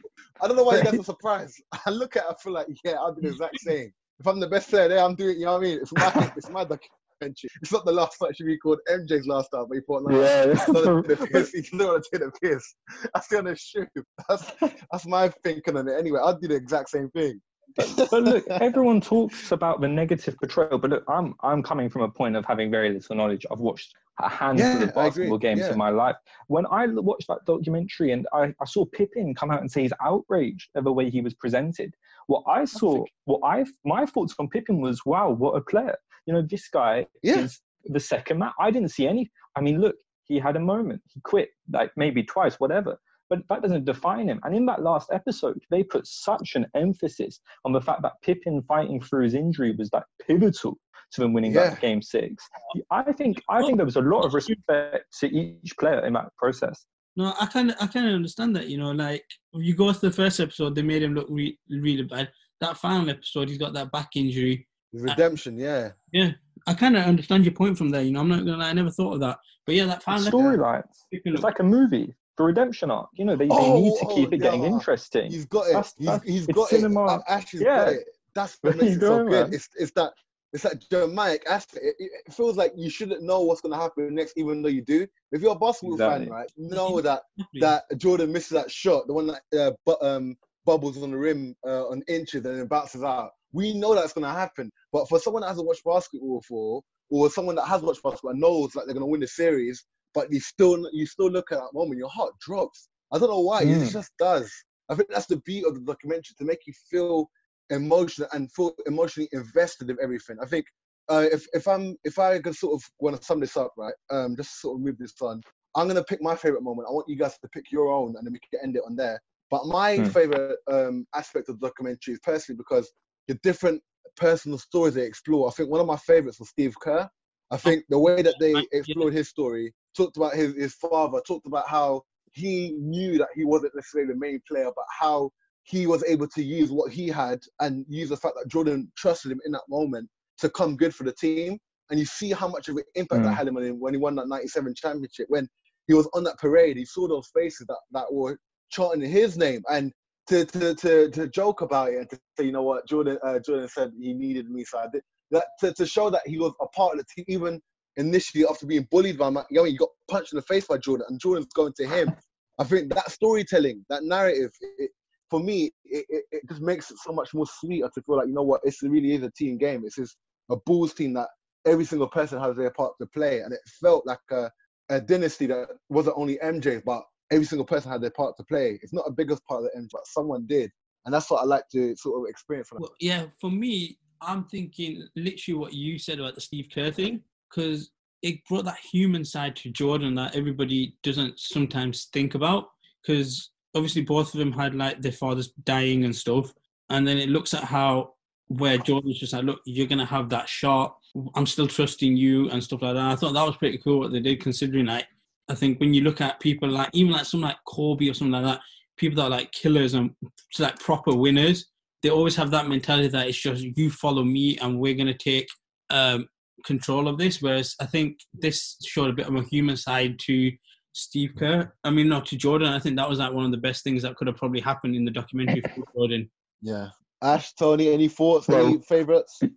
I 0.41 0.47
don't 0.47 0.55
know 0.55 0.63
why 0.63 0.77
it 0.77 0.83
doesn't 0.85 1.05
surprise. 1.05 1.53
I 1.85 1.89
look 1.89 2.15
at 2.15 2.23
it, 2.23 2.29
I 2.29 2.35
feel 2.41 2.53
like, 2.53 2.67
yeah, 2.83 2.93
I'll 2.93 3.13
do 3.13 3.21
the 3.21 3.29
exact 3.29 3.59
same. 3.59 3.91
If 4.19 4.27
I'm 4.27 4.39
the 4.39 4.47
best 4.47 4.69
player 4.69 4.87
there, 4.87 5.03
I'm 5.03 5.15
doing, 5.15 5.39
you 5.39 5.45
know 5.45 5.53
what 5.53 5.59
I 5.59 5.63
mean? 5.63 5.79
It's 5.81 5.93
my, 5.93 6.31
it's 6.37 6.49
my 6.49 6.61
documentary. 6.61 6.89
It's 7.21 7.71
not 7.71 7.85
the 7.85 7.91
last 7.91 8.15
fight 8.17 8.35
should 8.35 8.45
be 8.45 8.57
called 8.57 8.79
MJ's 8.89 9.27
last 9.27 9.49
time, 9.49 9.65
but 9.69 9.75
he 9.75 9.81
thought, 9.81 10.03
no, 10.07 10.19
Yeah. 10.19 10.53
He's 10.53 10.65
gonna 10.65 11.03
take 11.03 11.19
the 11.19 11.27
piss. 11.27 11.51
He's 11.51 11.69
gonna 11.69 11.99
take 12.11 12.21
the 12.21 12.31
piss. 12.41 12.75
That's 13.13 13.27
gonna 13.27 13.55
shoot. 13.55 13.87
That's 14.29 14.51
that's 14.91 15.05
my 15.07 15.29
thinking 15.43 15.77
on 15.77 15.87
it. 15.87 15.97
Anyway, 15.97 16.19
I'd 16.23 16.39
do 16.41 16.47
the 16.47 16.55
exact 16.55 16.89
same 16.89 17.09
thing. 17.11 17.41
but 17.75 18.23
look, 18.23 18.47
everyone 18.49 19.01
talks 19.01 19.51
about 19.51 19.81
the 19.81 19.87
negative 19.87 20.35
portrayal. 20.39 20.77
But 20.77 20.91
look, 20.91 21.03
I'm 21.07 21.35
I'm 21.41 21.61
coming 21.63 21.89
from 21.89 22.03
a 22.03 22.09
point 22.09 22.35
of 22.35 22.45
having 22.45 22.71
very 22.71 22.91
little 22.93 23.15
knowledge. 23.15 23.45
I've 23.51 23.59
watched 23.59 23.93
a 24.19 24.29
handful 24.29 24.65
Yeah, 24.67 24.75
of 24.75 24.81
I 24.81 24.83
agree. 24.83 25.01
basketball 25.09 25.37
games 25.37 25.59
Yeah. 25.61 25.71
in 25.73 25.77
my 25.77 25.89
life. 25.89 26.15
When 26.47 26.65
I 26.67 26.87
watched 26.87 27.27
that 27.27 27.45
documentary 27.45 28.11
and 28.13 28.27
I, 28.33 28.53
I 28.59 28.65
saw 28.65 28.83
Pippen 28.85 29.35
come 29.35 29.51
out 29.51 29.61
and 29.61 29.71
say 29.71 29.83
he's 29.83 29.93
outraged 30.01 30.69
at 30.75 30.85
the 30.85 30.91
way 30.93 31.09
he 31.11 31.21
was 31.21 31.35
presented, 31.35 31.93
what 32.25 32.43
I 32.47 32.65
saw, 32.65 33.05
what 33.25 33.41
I 33.43 33.63
my 33.85 34.05
thoughts 34.07 34.33
on 34.39 34.47
Pippen 34.49 34.81
was, 34.81 35.05
wow, 35.05 35.29
what 35.29 35.51
a 35.55 35.61
player! 35.61 35.95
You 36.27 36.33
know, 36.33 36.41
this 36.43 36.67
guy 36.69 37.07
Yeah. 37.23 37.39
is 37.39 37.59
the 37.85 37.99
second 37.99 38.37
man. 38.39 38.51
I 38.59 38.69
didn't 38.69 38.89
see 38.89 39.07
any. 39.07 39.31
I 39.55 39.61
mean, 39.61 39.81
look, 39.81 39.95
he 40.25 40.37
had 40.37 40.55
a 40.57 40.59
moment. 40.59 41.01
He 41.13 41.21
quit, 41.21 41.49
like 41.71 41.91
maybe 41.95 42.21
twice, 42.23 42.59
whatever. 42.59 42.99
But 43.29 43.39
that 43.49 43.61
doesn't 43.61 43.85
define 43.85 44.29
him. 44.29 44.39
And 44.43 44.55
in 44.55 44.65
that 44.67 44.83
last 44.83 45.09
episode, 45.11 45.59
they 45.71 45.83
put 45.83 46.05
such 46.07 46.55
an 46.55 46.65
emphasis 46.75 47.39
on 47.65 47.73
the 47.73 47.81
fact 47.81 48.01
that 48.03 48.13
Pippen 48.21 48.61
fighting 48.63 49.01
through 49.01 49.23
his 49.23 49.33
injury 49.33 49.75
was 49.77 49.89
like 49.91 50.03
pivotal 50.25 50.77
to 51.13 51.21
them 51.21 51.33
winning 51.33 51.53
Yeah. 51.53 51.69
that 51.71 51.81
game 51.81 52.01
six. 52.01 52.45
I 52.91 53.11
think 53.13 53.41
I 53.49 53.61
think 53.63 53.77
there 53.77 53.85
was 53.85 53.95
a 53.95 54.01
lot 54.01 54.21
of 54.25 54.33
respect 54.33 55.05
to 55.19 55.27
each 55.27 55.75
player 55.79 56.05
in 56.05 56.13
that 56.13 56.29
process. 56.37 56.85
No, 57.15 57.33
I 57.39 57.47
kind 57.47 57.71
of, 57.71 57.77
I 57.81 57.87
kind 57.87 58.07
of 58.07 58.13
understand 58.13 58.55
that. 58.55 58.67
You 58.67 58.77
know, 58.77 58.91
like 58.91 59.25
if 59.53 59.65
you 59.65 59.75
go 59.75 59.91
to 59.91 59.99
the 59.99 60.11
first 60.11 60.39
episode, 60.39 60.75
they 60.75 60.81
made 60.83 61.01
him 61.03 61.13
look 61.15 61.27
re- 61.29 61.57
really 61.69 62.03
bad. 62.03 62.29
That 62.61 62.77
final 62.77 63.09
episode, 63.09 63.49
he's 63.49 63.57
got 63.57 63.73
that 63.73 63.91
back 63.91 64.09
injury. 64.15 64.67
Redemption, 65.03 65.57
yeah. 65.57 65.91
Yeah, 66.11 66.31
I 66.67 66.73
kind 66.73 66.95
of 66.97 67.03
understand 67.03 67.45
your 67.45 67.53
point 67.53 67.77
from 67.77 67.89
there. 67.89 68.01
You 68.01 68.11
know, 68.11 68.19
I'm 68.21 68.29
not 68.29 68.39
gonna. 68.45 68.57
lie, 68.57 68.69
I 68.69 68.73
never 68.73 68.91
thought 68.91 69.13
of 69.15 69.19
that. 69.21 69.37
But 69.65 69.75
yeah, 69.75 69.85
that 69.85 70.03
episode, 70.07 70.31
Storylines. 70.33 70.83
It's 71.11 71.43
like 71.43 71.59
a 71.59 71.63
movie, 71.63 72.15
the 72.37 72.43
redemption 72.43 72.89
arc. 72.91 73.09
You 73.13 73.25
know, 73.25 73.35
they, 73.35 73.47
they 73.47 73.53
Oh, 73.53 73.81
need 73.81 73.99
to 73.99 74.05
keep 74.15 74.29
oh, 74.29 74.35
it 74.35 74.41
getting 74.41 74.63
yeah. 74.63 74.69
interesting. 74.69 75.31
He's 75.31 75.45
got 75.45 75.67
it. 75.67 75.73
That's- 75.73 75.93
he's 75.97 76.05
that's- 76.07 76.29
he's 76.29 76.47
got 76.47 76.69
cinema. 76.69 77.15
it. 77.17 77.21
Ash 77.27 77.51
has 77.51 77.61
Yeah. 77.61 77.85
got 77.85 77.93
it. 77.93 78.03
That's 78.35 78.57
what 78.61 78.75
makes 78.77 78.95
it 78.95 78.99
so 79.01 79.23
go, 79.23 79.29
good. 79.29 79.53
It's 79.53 79.69
it's 79.77 79.91
that 79.93 80.13
it's 80.53 80.63
that 80.63 80.81
dramatic 80.89 81.43
aspect. 81.49 81.83
It, 81.83 81.95
it 81.99 82.33
feels 82.33 82.55
like 82.55 82.71
you 82.77 82.89
shouldn't 82.89 83.21
know 83.21 83.41
what's 83.41 83.59
gonna 83.61 83.75
happen 83.75 84.15
next, 84.15 84.33
even 84.37 84.61
though 84.61 84.69
you 84.69 84.81
do. 84.81 85.05
If 85.33 85.41
you're 85.41 85.51
a 85.51 85.55
basketball 85.59 85.95
Exactly. 85.95 86.25
fan, 86.27 86.33
right, 86.33 86.51
know 86.57 87.01
that 87.09 87.23
that 87.59 87.83
Jordan 87.97 88.31
misses 88.31 88.51
that 88.51 88.71
shot, 88.71 89.07
the 89.07 89.13
one 89.13 89.27
that 89.27 89.75
uh, 89.85 89.95
um, 90.01 90.37
bubbles 90.65 91.01
on 91.03 91.11
the 91.11 91.17
rim 91.17 91.55
uh, 91.65 91.87
on 91.87 92.01
inches 92.07 92.45
and 92.45 92.57
then 92.59 92.67
bounces 92.67 93.03
out. 93.03 93.31
We 93.53 93.73
know 93.73 93.95
that's 93.95 94.13
going 94.13 94.25
to 94.25 94.31
happen. 94.39 94.71
But 94.91 95.07
for 95.09 95.19
someone 95.19 95.41
that 95.41 95.49
hasn't 95.49 95.67
watched 95.67 95.83
basketball 95.85 96.39
before, 96.39 96.81
or 97.09 97.29
someone 97.29 97.55
that 97.55 97.65
has 97.67 97.81
watched 97.81 98.03
basketball 98.03 98.31
and 98.31 98.39
knows 98.41 98.71
that 98.73 98.85
they're 98.85 98.93
going 98.93 99.05
to 99.05 99.11
win 99.11 99.21
the 99.21 99.27
series, 99.27 99.85
but 100.13 100.31
you 100.31 100.39
still 100.39 100.89
you 100.91 101.05
still 101.05 101.29
look 101.29 101.51
at 101.51 101.59
that 101.59 101.73
moment, 101.73 101.97
your 101.99 102.09
heart 102.09 102.33
drops. 102.39 102.89
I 103.13 103.19
don't 103.19 103.29
know 103.29 103.41
why. 103.41 103.63
It 103.63 103.79
Mm. 103.79 103.91
just 103.91 104.11
does. 104.19 104.51
I 104.89 104.95
think 104.95 105.09
that's 105.09 105.27
the 105.27 105.41
beat 105.45 105.65
of 105.65 105.75
the 105.75 105.81
documentary 105.81 106.35
to 106.37 106.45
make 106.45 106.59
you 106.65 106.73
feel 106.89 107.29
emotional 107.69 108.29
and 108.33 108.51
feel 108.53 108.73
emotionally 108.85 109.29
invested 109.33 109.89
in 109.89 109.97
everything. 110.01 110.37
I 110.41 110.45
think 110.45 110.65
uh, 111.09 111.25
if 111.31 111.45
if 111.53 111.67
I'm 111.67 111.95
if 112.03 112.19
I 112.19 112.39
could 112.39 112.55
sort 112.55 112.73
of 112.73 112.89
want 112.99 113.15
to 113.17 113.23
sum 113.23 113.39
this 113.39 113.55
up, 113.57 113.73
right? 113.77 113.93
Um, 114.09 114.35
just 114.35 114.59
sort 114.61 114.77
of 114.77 114.81
move 114.85 114.97
this 114.97 115.13
on. 115.21 115.41
I'm 115.75 115.87
gonna 115.87 116.03
pick 116.03 116.21
my 116.21 116.35
favorite 116.35 116.63
moment. 116.63 116.87
I 116.89 116.91
want 116.93 117.07
you 117.07 117.15
guys 117.15 117.37
to 117.39 117.47
pick 117.49 117.71
your 117.71 117.89
own, 117.89 118.15
and 118.17 118.25
then 118.25 118.33
we 118.33 118.39
can 118.39 118.59
end 118.63 118.75
it 118.75 118.83
on 118.85 118.95
there. 118.95 119.21
But 119.49 119.65
my 119.67 120.01
Hmm. 120.01 120.09
favorite 120.09 120.57
um, 120.69 121.05
aspect 121.15 121.47
of 121.49 121.59
the 121.59 121.67
documentary 121.67 122.13
is 122.15 122.19
personally 122.23 122.57
because 122.57 122.91
the 123.27 123.35
different 123.43 123.81
personal 124.15 124.57
stories 124.57 124.95
they 124.95 125.05
explore. 125.05 125.47
I 125.47 125.51
think 125.51 125.69
one 125.69 125.81
of 125.81 125.87
my 125.87 125.97
favorites 125.97 126.39
was 126.39 126.49
Steve 126.49 126.75
Kerr. 126.79 127.09
I 127.51 127.57
think 127.57 127.85
the 127.89 127.99
way 127.99 128.21
that 128.21 128.39
they 128.39 128.67
explored 128.71 129.13
his 129.13 129.29
story, 129.29 129.73
talked 129.95 130.17
about 130.17 130.33
his, 130.33 130.55
his 130.55 130.73
father, 130.75 131.21
talked 131.25 131.47
about 131.47 131.67
how 131.67 132.03
he 132.33 132.75
knew 132.77 133.17
that 133.17 133.29
he 133.35 133.45
wasn't 133.45 133.73
necessarily 133.75 134.13
the 134.13 134.19
main 134.19 134.41
player, 134.47 134.69
but 134.75 134.85
how 134.99 135.31
he 135.63 135.87
was 135.87 136.03
able 136.03 136.27
to 136.27 136.43
use 136.43 136.71
what 136.71 136.91
he 136.91 137.07
had 137.07 137.39
and 137.59 137.85
use 137.89 138.09
the 138.09 138.17
fact 138.17 138.35
that 138.35 138.49
Jordan 138.49 138.91
trusted 138.97 139.31
him 139.31 139.41
in 139.45 139.51
that 139.53 139.63
moment 139.69 140.09
to 140.39 140.49
come 140.49 140.77
good 140.77 140.93
for 140.93 141.03
the 141.03 141.13
team. 141.13 141.57
And 141.89 141.99
you 141.99 142.05
see 142.05 142.31
how 142.31 142.47
much 142.47 142.67
of 142.67 142.75
an 142.77 142.83
impact 142.95 143.23
that 143.23 143.31
Mm. 143.31 143.35
had 143.37 143.47
on 143.47 143.63
him 143.63 143.79
when 143.79 143.93
he 143.93 143.99
won 143.99 144.15
that 144.15 144.27
97 144.27 144.75
championship. 144.75 145.27
When 145.29 145.47
he 145.87 145.93
was 145.93 146.07
on 146.13 146.23
that 146.25 146.37
parade, 146.37 146.77
he 146.77 146.85
saw 146.85 147.07
those 147.07 147.29
faces 147.33 147.65
that, 147.67 147.79
that 147.91 148.13
were 148.13 148.37
chanting 148.69 149.09
his 149.09 149.37
name. 149.37 149.63
And 149.69 149.93
to, 150.27 150.45
to, 150.45 150.75
to, 150.75 151.09
to 151.09 151.27
joke 151.27 151.61
about 151.61 151.89
it 151.89 151.99
and 151.99 152.09
to 152.09 152.19
say, 152.37 152.45
you 152.45 152.51
know 152.51 152.63
what, 152.63 152.87
Jordan 152.87 153.17
uh, 153.23 153.39
Jordan 153.39 153.67
said 153.67 153.91
he 153.99 154.13
needed 154.13 154.49
me, 154.49 154.63
so 154.63 154.79
I 154.79 154.87
did. 154.91 155.01
That, 155.31 155.45
to, 155.59 155.73
to 155.73 155.85
show 155.85 156.09
that 156.09 156.21
he 156.25 156.37
was 156.37 156.53
a 156.61 156.67
part 156.67 156.97
of 156.97 156.99
the 156.99 157.05
team, 157.13 157.25
even 157.27 157.61
initially 157.97 158.45
after 158.45 158.65
being 158.65 158.87
bullied 158.91 159.17
by, 159.17 159.29
Mike, 159.29 159.47
you 159.49 159.57
know, 159.57 159.63
he 159.65 159.75
got 159.75 159.89
punched 160.09 160.33
in 160.33 160.37
the 160.37 160.43
face 160.43 160.67
by 160.67 160.77
Jordan, 160.77 161.07
and 161.09 161.19
Jordan's 161.19 161.47
going 161.53 161.73
to 161.77 161.87
him. 161.87 162.13
I 162.59 162.63
think 162.63 162.93
that 162.93 163.11
storytelling, 163.11 163.85
that 163.89 164.03
narrative, 164.03 164.51
it, 164.77 164.91
for 165.29 165.39
me, 165.39 165.71
it, 165.85 166.05
it, 166.31 166.41
just 166.47 166.61
makes 166.61 166.89
it 166.89 166.97
so 166.97 167.11
much 167.11 167.33
more 167.33 167.45
sweeter 167.45 167.89
to 167.93 168.01
feel 168.01 168.17
like, 168.17 168.27
you 168.27 168.33
know 168.33 168.43
what, 168.43 168.61
it 168.63 168.75
really 168.81 169.13
is 169.13 169.23
a 169.23 169.31
team 169.31 169.57
game. 169.57 169.83
It's 169.85 169.95
just 169.95 170.15
a 170.49 170.55
Bulls 170.55 170.93
team 170.93 171.13
that 171.13 171.27
every 171.65 171.85
single 171.85 172.07
person 172.07 172.39
has 172.39 172.55
their 172.55 172.71
part 172.71 172.93
to 172.99 173.07
play. 173.07 173.41
And 173.41 173.53
it 173.53 173.59
felt 173.81 174.07
like 174.07 174.19
a, 174.31 174.49
a 174.89 175.01
dynasty 175.01 175.47
that 175.47 175.67
wasn't 175.89 176.17
only 176.17 176.37
MJ, 176.37 176.81
but 176.83 177.03
every 177.31 177.45
single 177.45 177.65
person 177.65 177.91
had 177.91 178.01
their 178.01 178.11
part 178.11 178.37
to 178.37 178.43
play. 178.43 178.79
It's 178.81 178.93
not 178.93 179.07
a 179.07 179.11
biggest 179.11 179.45
part 179.45 179.63
of 179.63 179.69
the 179.69 179.77
end, 179.77 179.89
but 179.91 180.07
someone 180.07 180.45
did. 180.47 180.71
And 181.05 181.13
that's 181.13 181.29
what 181.29 181.41
I 181.41 181.45
like 181.45 181.67
to 181.71 181.95
sort 181.95 182.21
of 182.21 182.29
experience. 182.29 182.69
Well, 182.71 182.93
yeah, 182.99 183.25
for 183.39 183.49
me, 183.49 183.97
I'm 184.21 184.45
thinking 184.45 185.07
literally 185.15 185.57
what 185.57 185.73
you 185.73 185.97
said 185.97 186.19
about 186.19 186.35
the 186.35 186.41
Steve 186.41 186.67
Kerr 186.73 186.91
thing, 186.91 187.21
because 187.49 187.91
it 188.21 188.43
brought 188.49 188.65
that 188.65 188.79
human 188.91 189.23
side 189.23 189.55
to 189.57 189.69
Jordan 189.69 190.15
that 190.15 190.35
everybody 190.35 190.97
doesn't 191.03 191.39
sometimes 191.39 192.09
think 192.11 192.35
about. 192.35 192.69
Because 193.01 193.51
obviously, 193.73 194.01
both 194.01 194.33
of 194.33 194.39
them 194.39 194.51
had 194.51 194.75
like 194.75 195.01
their 195.01 195.11
fathers 195.11 195.53
dying 195.63 196.03
and 196.03 196.15
stuff, 196.15 196.53
and 196.89 197.07
then 197.07 197.17
it 197.17 197.29
looks 197.29 197.53
at 197.53 197.63
how 197.63 198.13
where 198.47 198.77
Jordan's 198.77 199.19
just 199.19 199.33
like, 199.33 199.43
look, 199.43 199.61
you're 199.65 199.87
gonna 199.87 200.05
have 200.05 200.29
that 200.29 200.49
shot. 200.49 200.97
I'm 201.35 201.45
still 201.45 201.67
trusting 201.67 202.17
you 202.17 202.49
and 202.49 202.63
stuff 202.63 202.81
like 202.81 202.95
that. 202.95 203.11
I 203.11 203.15
thought 203.15 203.33
that 203.33 203.45
was 203.45 203.57
pretty 203.57 203.77
cool 203.77 203.99
what 203.99 204.11
they 204.11 204.19
did, 204.19 204.41
considering 204.41 204.87
like 204.87 205.07
I 205.49 205.55
think 205.55 205.79
when 205.79 205.93
you 205.93 206.01
look 206.01 206.21
at 206.21 206.39
people 206.39 206.69
like 206.69 206.89
even 206.93 207.13
like 207.13 207.25
someone 207.25 207.49
like 207.49 207.57
Kobe 207.67 208.09
or 208.09 208.13
something 208.13 208.33
like 208.33 208.43
that, 208.43 208.61
people 208.97 209.17
that 209.17 209.27
are 209.27 209.37
like 209.37 209.51
killers 209.51 209.93
and 209.93 210.11
like 210.59 210.79
proper 210.79 211.15
winners, 211.15 211.67
they 212.03 212.09
always 212.09 212.35
have 212.35 212.51
that 212.51 212.67
mentality 212.67 213.07
that 213.09 213.27
it's 213.27 213.41
just 213.41 213.63
you 213.63 213.89
follow 213.89 214.23
me 214.23 214.57
and 214.59 214.79
we're 214.79 214.93
gonna 214.93 215.17
take 215.17 215.47
um, 215.89 216.27
control 216.65 217.07
of 217.07 217.17
this. 217.17 217.41
Whereas 217.41 217.75
I 217.79 217.85
think 217.85 218.17
this 218.33 218.77
showed 218.85 219.09
a 219.09 219.13
bit 219.13 219.27
of 219.27 219.35
a 219.35 219.43
human 219.43 219.77
side 219.77 220.19
to 220.25 220.51
Steve 220.93 221.31
Kerr. 221.37 221.73
I 221.83 221.91
mean, 221.91 222.09
not 222.09 222.25
to 222.27 222.37
Jordan. 222.37 222.73
I 222.73 222.79
think 222.79 222.95
that 222.97 223.09
was 223.09 223.19
like 223.19 223.33
one 223.33 223.45
of 223.45 223.51
the 223.51 223.57
best 223.57 223.83
things 223.83 224.01
that 224.03 224.15
could 224.15 224.27
have 224.27 224.37
probably 224.37 224.59
happened 224.59 224.95
in 224.95 225.05
the 225.05 225.11
documentary 225.11 225.61
for 225.75 225.83
Jordan. 225.95 226.29
Yeah. 226.61 226.89
Ash, 227.21 227.53
Tony, 227.53 227.93
any 227.93 228.07
thoughts? 228.07 228.47
Well- 228.47 228.65
any 228.65 228.79
favorites? 228.79 229.39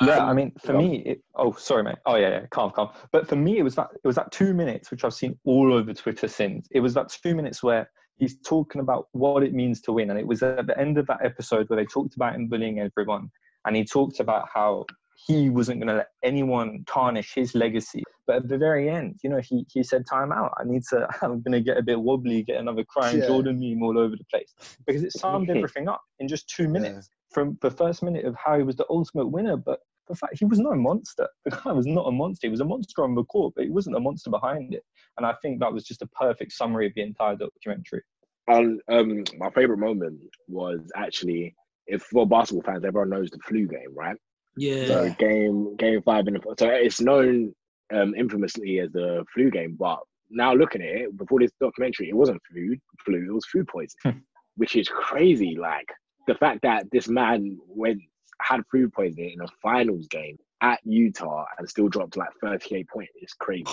Yeah, 0.00 0.24
I 0.24 0.30
Um, 0.30 0.36
mean, 0.36 0.52
for 0.64 0.72
me, 0.72 1.02
it, 1.04 1.22
oh, 1.34 1.52
sorry, 1.52 1.82
mate. 1.82 1.96
Oh, 2.06 2.16
yeah, 2.16 2.30
yeah, 2.30 2.46
calm, 2.50 2.70
calm. 2.70 2.90
But 3.12 3.28
for 3.28 3.36
me, 3.36 3.58
it 3.58 3.62
was 3.62 3.74
that 3.74 3.88
it 3.92 4.06
was 4.06 4.16
that 4.16 4.32
two 4.32 4.54
minutes, 4.54 4.90
which 4.90 5.04
I've 5.04 5.14
seen 5.14 5.38
all 5.44 5.72
over 5.72 5.92
Twitter 5.92 6.28
since. 6.28 6.66
It 6.70 6.80
was 6.80 6.94
that 6.94 7.08
two 7.10 7.34
minutes 7.34 7.62
where 7.62 7.88
he's 8.16 8.40
talking 8.40 8.80
about 8.80 9.08
what 9.12 9.42
it 9.42 9.52
means 9.52 9.80
to 9.82 9.92
win, 9.92 10.10
and 10.10 10.18
it 10.18 10.26
was 10.26 10.42
at 10.42 10.66
the 10.66 10.78
end 10.78 10.98
of 10.98 11.06
that 11.08 11.24
episode 11.24 11.68
where 11.68 11.76
they 11.76 11.86
talked 11.86 12.14
about 12.16 12.34
him 12.34 12.48
bullying 12.48 12.78
everyone, 12.80 13.30
and 13.66 13.76
he 13.76 13.84
talked 13.84 14.20
about 14.20 14.48
how 14.52 14.84
he 15.26 15.50
wasn't 15.50 15.78
going 15.78 15.88
to 15.88 15.94
let 15.96 16.08
anyone 16.22 16.84
tarnish 16.86 17.34
his 17.34 17.54
legacy. 17.54 18.02
But 18.26 18.36
at 18.36 18.48
the 18.48 18.58
very 18.58 18.88
end, 18.88 19.18
you 19.24 19.30
know, 19.30 19.40
he 19.40 19.66
he 19.72 19.82
said, 19.82 20.04
"Time 20.08 20.32
out. 20.32 20.52
I 20.58 20.64
need 20.64 20.82
to. 20.90 21.08
I'm 21.22 21.42
going 21.42 21.52
to 21.52 21.60
get 21.60 21.76
a 21.78 21.82
bit 21.82 22.00
wobbly, 22.00 22.42
get 22.42 22.60
another 22.60 22.84
crying 22.84 23.18
Yeah. 23.18 23.26
Jordan 23.26 23.58
meme 23.58 23.82
all 23.82 23.98
over 23.98 24.16
the 24.16 24.24
place 24.30 24.52
because 24.86 25.02
it 25.02 25.12
summed 25.12 25.50
everything 25.56 25.88
up 25.88 26.02
in 26.18 26.28
just 26.28 26.48
two 26.48 26.68
minutes." 26.68 27.08
from 27.32 27.58
the 27.62 27.70
first 27.70 28.02
minute 28.02 28.24
of 28.24 28.36
how 28.36 28.56
he 28.56 28.62
was 28.62 28.76
the 28.76 28.86
ultimate 28.90 29.26
winner, 29.26 29.56
but 29.56 29.80
the 30.08 30.14
fact 30.14 30.38
he 30.38 30.44
was 30.44 30.58
not 30.58 30.74
a 30.74 30.76
monster. 30.76 31.28
The 31.44 31.50
guy 31.50 31.72
was 31.72 31.86
not 31.86 32.06
a 32.06 32.12
monster. 32.12 32.46
He 32.46 32.50
was 32.50 32.60
a 32.60 32.64
monster 32.64 33.02
on 33.04 33.14
the 33.14 33.24
court, 33.24 33.54
but 33.56 33.64
he 33.64 33.70
wasn't 33.70 33.96
a 33.96 34.00
monster 34.00 34.30
behind 34.30 34.74
it. 34.74 34.82
And 35.16 35.26
I 35.26 35.34
think 35.42 35.60
that 35.60 35.72
was 35.72 35.84
just 35.84 36.02
a 36.02 36.06
perfect 36.08 36.52
summary 36.52 36.86
of 36.86 36.92
the 36.94 37.02
entire 37.02 37.36
documentary. 37.36 38.02
Um, 38.50 38.80
um, 38.88 39.24
my 39.38 39.50
favorite 39.50 39.78
moment 39.78 40.20
was 40.48 40.80
actually 40.96 41.54
if 41.86 42.02
for 42.02 42.26
basketball 42.26 42.62
fans, 42.62 42.84
everyone 42.84 43.10
knows 43.10 43.30
the 43.30 43.38
flu 43.38 43.66
game, 43.66 43.94
right? 43.94 44.16
Yeah. 44.56 44.86
So 44.86 45.14
game 45.18 45.76
game 45.76 46.02
five 46.02 46.26
in 46.26 46.34
the 46.34 46.54
so 46.58 46.68
it's 46.68 47.00
known 47.00 47.54
um, 47.92 48.14
infamously 48.14 48.80
as 48.80 48.90
the 48.92 49.24
flu 49.32 49.50
game, 49.50 49.76
but 49.78 49.98
now 50.30 50.54
looking 50.54 50.82
at 50.82 50.88
it 50.88 51.16
before 51.16 51.40
this 51.40 51.52
documentary, 51.60 52.08
it 52.08 52.16
wasn't 52.16 52.40
flu, 52.50 52.76
flu, 53.04 53.26
it 53.28 53.32
was 53.32 53.46
food 53.46 53.68
poisoning, 53.68 54.22
which 54.56 54.76
is 54.76 54.88
crazy. 54.88 55.56
Like 55.56 55.88
the 56.26 56.34
fact 56.34 56.62
that 56.62 56.86
this 56.90 57.08
man 57.08 57.58
went 57.66 58.00
had 58.40 58.62
food 58.70 58.92
poisoning 58.92 59.32
in 59.34 59.40
a 59.40 59.48
finals 59.62 60.06
game 60.08 60.36
at 60.62 60.80
Utah 60.84 61.44
and 61.58 61.68
still 61.68 61.88
dropped 61.88 62.16
like 62.16 62.28
38 62.40 62.88
points 62.88 63.12
is 63.20 63.32
crazy 63.34 63.64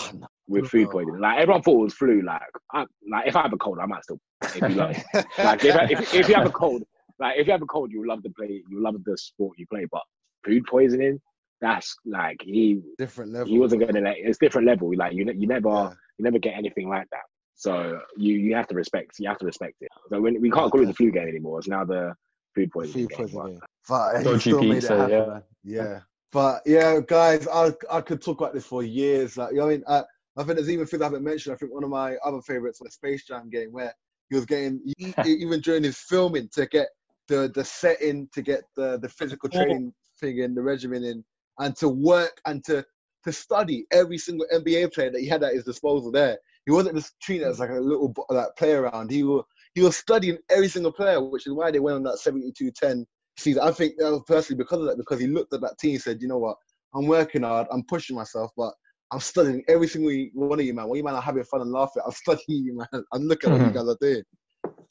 with 0.48 0.68
food 0.68 0.90
poisoning. 0.90 1.22
Like 1.22 1.40
everyone 1.40 1.62
thought 1.62 1.82
it 1.82 1.84
was 1.84 1.94
flu. 1.94 2.22
Like, 2.22 2.42
I, 2.74 2.86
like 3.10 3.28
if 3.28 3.36
I 3.36 3.44
have 3.44 3.54
a 3.54 3.58
cold, 3.58 3.80
I 3.80 3.86
might 3.86 4.04
still. 4.04 4.20
If 4.42 4.62
you 4.62 4.70
like, 4.70 5.06
like 5.38 5.64
if, 5.64 5.92
if, 5.92 6.14
if 6.14 6.30
you 6.30 6.36
have 6.36 6.48
a 6.48 6.52
cold, 6.52 6.84
like 7.20 7.38
if 7.38 7.46
you 7.46 7.52
have 7.54 7.62
a 7.62 7.68
cold, 7.68 7.92
you 7.92 8.08
love 8.08 8.24
to 8.24 8.30
play, 8.32 8.64
you 8.68 8.82
love 8.82 8.96
the 9.06 9.18
sport 9.18 9.58
you 9.60 9.68
play. 9.68 9.86
But 9.92 10.02
food 10.44 10.66
poisoning, 10.66 11.22
that's 11.62 11.96
like 12.06 12.38
he 12.42 12.82
different 12.98 13.32
level. 13.34 13.48
He 13.48 13.60
wasn't 13.60 13.86
gonna 13.86 14.02
let. 14.02 14.18
It's 14.18 14.38
different 14.38 14.68
level. 14.68 14.92
Like 14.96 15.14
you, 15.14 15.26
you 15.36 15.48
never, 15.48 15.70
Yeah. 15.70 15.90
you 16.18 16.24
never 16.24 16.40
get 16.40 16.56
anything 16.58 16.90
like 16.90 17.08
that. 17.12 17.24
So 17.56 18.00
you, 18.16 18.36
you 18.36 18.56
have 18.56 18.68
to 18.68 18.76
respect. 18.76 19.20
You 19.20 19.28
have 19.28 19.38
to 19.40 19.46
respect 19.46 19.76
it. 19.82 19.90
So 20.10 20.22
when 20.22 20.40
we 20.42 20.50
can't 20.50 20.72
call 20.72 20.82
it 20.82 20.86
the 20.86 20.94
flu 20.94 21.12
game 21.12 21.28
anymore, 21.28 21.60
it's 21.60 21.68
now 21.68 21.84
the 21.84 22.14
food 22.56 22.72
poisoning. 22.72 23.10
Food 23.10 23.18
game. 23.18 23.28
poisoning. 23.28 23.60
But 23.88 24.26
he 24.26 24.40
still 24.40 24.62
made 24.62 24.70
it 24.70 24.74
pizza, 24.76 24.98
happen, 24.98 25.44
yeah. 25.64 25.84
Yeah. 25.84 26.00
But 26.32 26.62
yeah, 26.66 27.00
guys, 27.06 27.48
I 27.48 27.74
I 27.92 28.02
could 28.02 28.22
talk 28.22 28.40
about 28.40 28.54
this 28.54 28.66
for 28.66 28.84
years. 28.84 29.36
Like, 29.36 29.52
you 29.52 29.58
know, 29.58 29.68
I 29.68 29.70
mean, 29.70 29.84
I, 29.88 30.04
I 30.38 30.44
think 30.44 30.56
there's 30.56 30.70
even 30.70 30.86
things 30.86 31.02
I 31.02 31.06
haven't 31.06 31.24
mentioned. 31.24 31.54
I 31.54 31.58
think 31.58 31.74
one 31.74 31.84
of 31.84 31.90
my 31.90 32.16
other 32.24 32.42
favorites 32.42 32.80
was 32.80 32.88
the 32.90 32.92
Space 32.94 33.26
Jam 33.26 33.50
game 33.50 33.72
where 33.72 33.94
he 34.30 34.36
was 34.36 34.46
getting 34.46 34.80
even 35.26 35.60
during 35.60 35.84
his 35.84 35.98
filming 35.98 36.48
to 36.54 36.66
get 36.68 36.88
the 37.28 37.52
the 37.54 37.66
setting, 37.66 38.30
to 38.34 38.42
get 38.42 38.62
the 38.76 39.00
the 39.00 39.10
physical 39.10 39.50
training 39.50 39.94
thing 40.20 40.38
in, 40.40 40.54
the 40.54 40.62
regimen 40.62 41.04
in, 41.04 41.24
and 41.60 41.76
to 41.78 41.90
work 41.90 42.42
and 42.46 42.64
to 42.66 42.86
to 43.26 43.34
study 43.34 43.86
every 43.92 44.18
single 44.18 44.48
NBA 44.54 44.94
player 44.94 45.12
that 45.12 45.20
he 45.20 45.28
had 45.28 45.44
at 45.44 45.54
his 45.54 45.66
disposal 45.66 46.12
there. 46.12 46.38
He 46.66 46.72
wasn't 46.72 46.96
just 46.96 47.20
treating 47.22 47.46
it 47.48 47.50
as 47.50 47.60
like 47.60 47.70
a 47.70 47.74
little 47.74 48.14
like 48.30 48.48
play 48.58 48.72
around. 48.74 49.12
He 49.12 49.24
was 49.24 49.44
he 49.76 49.82
was 49.82 49.98
studying 49.98 50.38
every 50.50 50.68
single 50.68 50.92
player, 50.92 51.24
which 51.24 51.48
is 51.48 51.54
why 51.54 51.72
they 51.72 51.80
went 51.80 51.96
on 51.96 52.04
that 52.04 52.20
72-10 52.26 53.06
season. 53.38 53.62
I 53.62 53.72
think 53.72 53.94
that 53.98 54.12
was 54.12 54.24
personally 54.28 54.58
because 54.58 54.80
of 54.80 54.86
that, 54.86 54.98
because 54.98 55.20
he 55.20 55.28
looked 55.28 55.54
at 55.54 55.62
that 55.62 55.78
team 55.80 55.92
and 55.92 56.02
said, 56.02 56.22
you 56.22 56.28
know 56.28 56.40
what, 56.40 56.58
I'm 56.96 57.08
working 57.08 57.44
hard, 57.44 57.68
I'm 57.72 57.84
pushing 57.84 58.16
myself, 58.16 58.52
but 58.58 58.74
I'm 59.12 59.20
studying 59.20 59.64
every 59.68 59.88
single 59.88 60.12
one 60.34 60.60
of 60.60 60.66
you, 60.66 60.74
man. 60.74 60.88
When 60.88 60.98
you 60.98 61.04
man 61.04 61.16
are 61.16 61.22
having 61.22 61.44
fun 61.44 61.62
and 61.62 61.72
laughing, 61.72 62.04
I'm 62.06 62.12
studying 62.24 62.66
you, 62.66 62.78
man. 62.78 63.04
I'm 63.14 63.24
looking 63.24 63.52
at 63.52 63.60
what 63.60 63.68
you 63.68 63.74
guys 63.74 63.88
are 63.88 63.98
doing. 64.00 64.24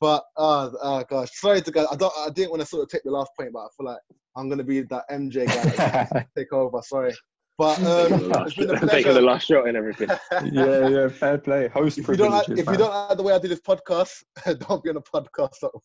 But 0.01 0.25
uh, 0.37 0.71
oh 0.81 1.05
gosh, 1.09 1.29
sorry 1.33 1.61
to 1.61 1.71
guys. 1.71 1.87
I 1.91 1.97
don't. 1.97 2.13
I 2.19 2.31
didn't 2.31 2.51
want 2.51 2.61
to 2.61 2.67
sort 2.67 2.85
of 2.85 2.89
take 2.89 3.03
the 3.03 3.11
last 3.11 3.31
point, 3.39 3.53
but 3.53 3.61
I 3.61 3.67
feel 3.77 3.87
like 3.87 3.99
I'm 4.39 4.49
gonna 4.49 4.65
be 4.65 4.83
that 4.83 5.05
MJ 5.11 5.47
guy 5.47 6.27
take 6.37 6.53
over. 6.53 6.81
Sorry, 6.83 7.15
but 7.59 7.75
Taking 7.77 7.85
the 7.85 8.15
um, 8.15 8.29
last, 8.31 8.59
it's 8.59 8.67
been 8.67 8.71
a 8.71 8.87
taking 8.89 9.15
the 9.15 9.21
last 9.21 9.47
shot 9.49 9.67
and 9.67 9.77
everything. 9.77 10.09
yeah, 10.53 10.89
yeah, 10.89 11.09
fair 11.09 11.39
play. 11.39 11.69
Host 11.69 11.99
If 11.99 12.07
you 12.07 12.17
don't 12.17 12.31
like, 12.31 12.47
privileges. 12.47 12.69
if 12.69 12.73
you 12.73 12.79
don't 12.79 12.95
like 12.95 13.17
the 13.17 13.23
way 13.25 13.33
I 13.35 13.39
do 13.39 13.49
this 13.49 13.61
podcast, 13.61 14.23
don't 14.69 14.83
be 14.85 14.91
on 14.91 14.97
a 14.97 15.01
podcast. 15.01 15.65
at 15.65 15.71
all. 15.75 15.83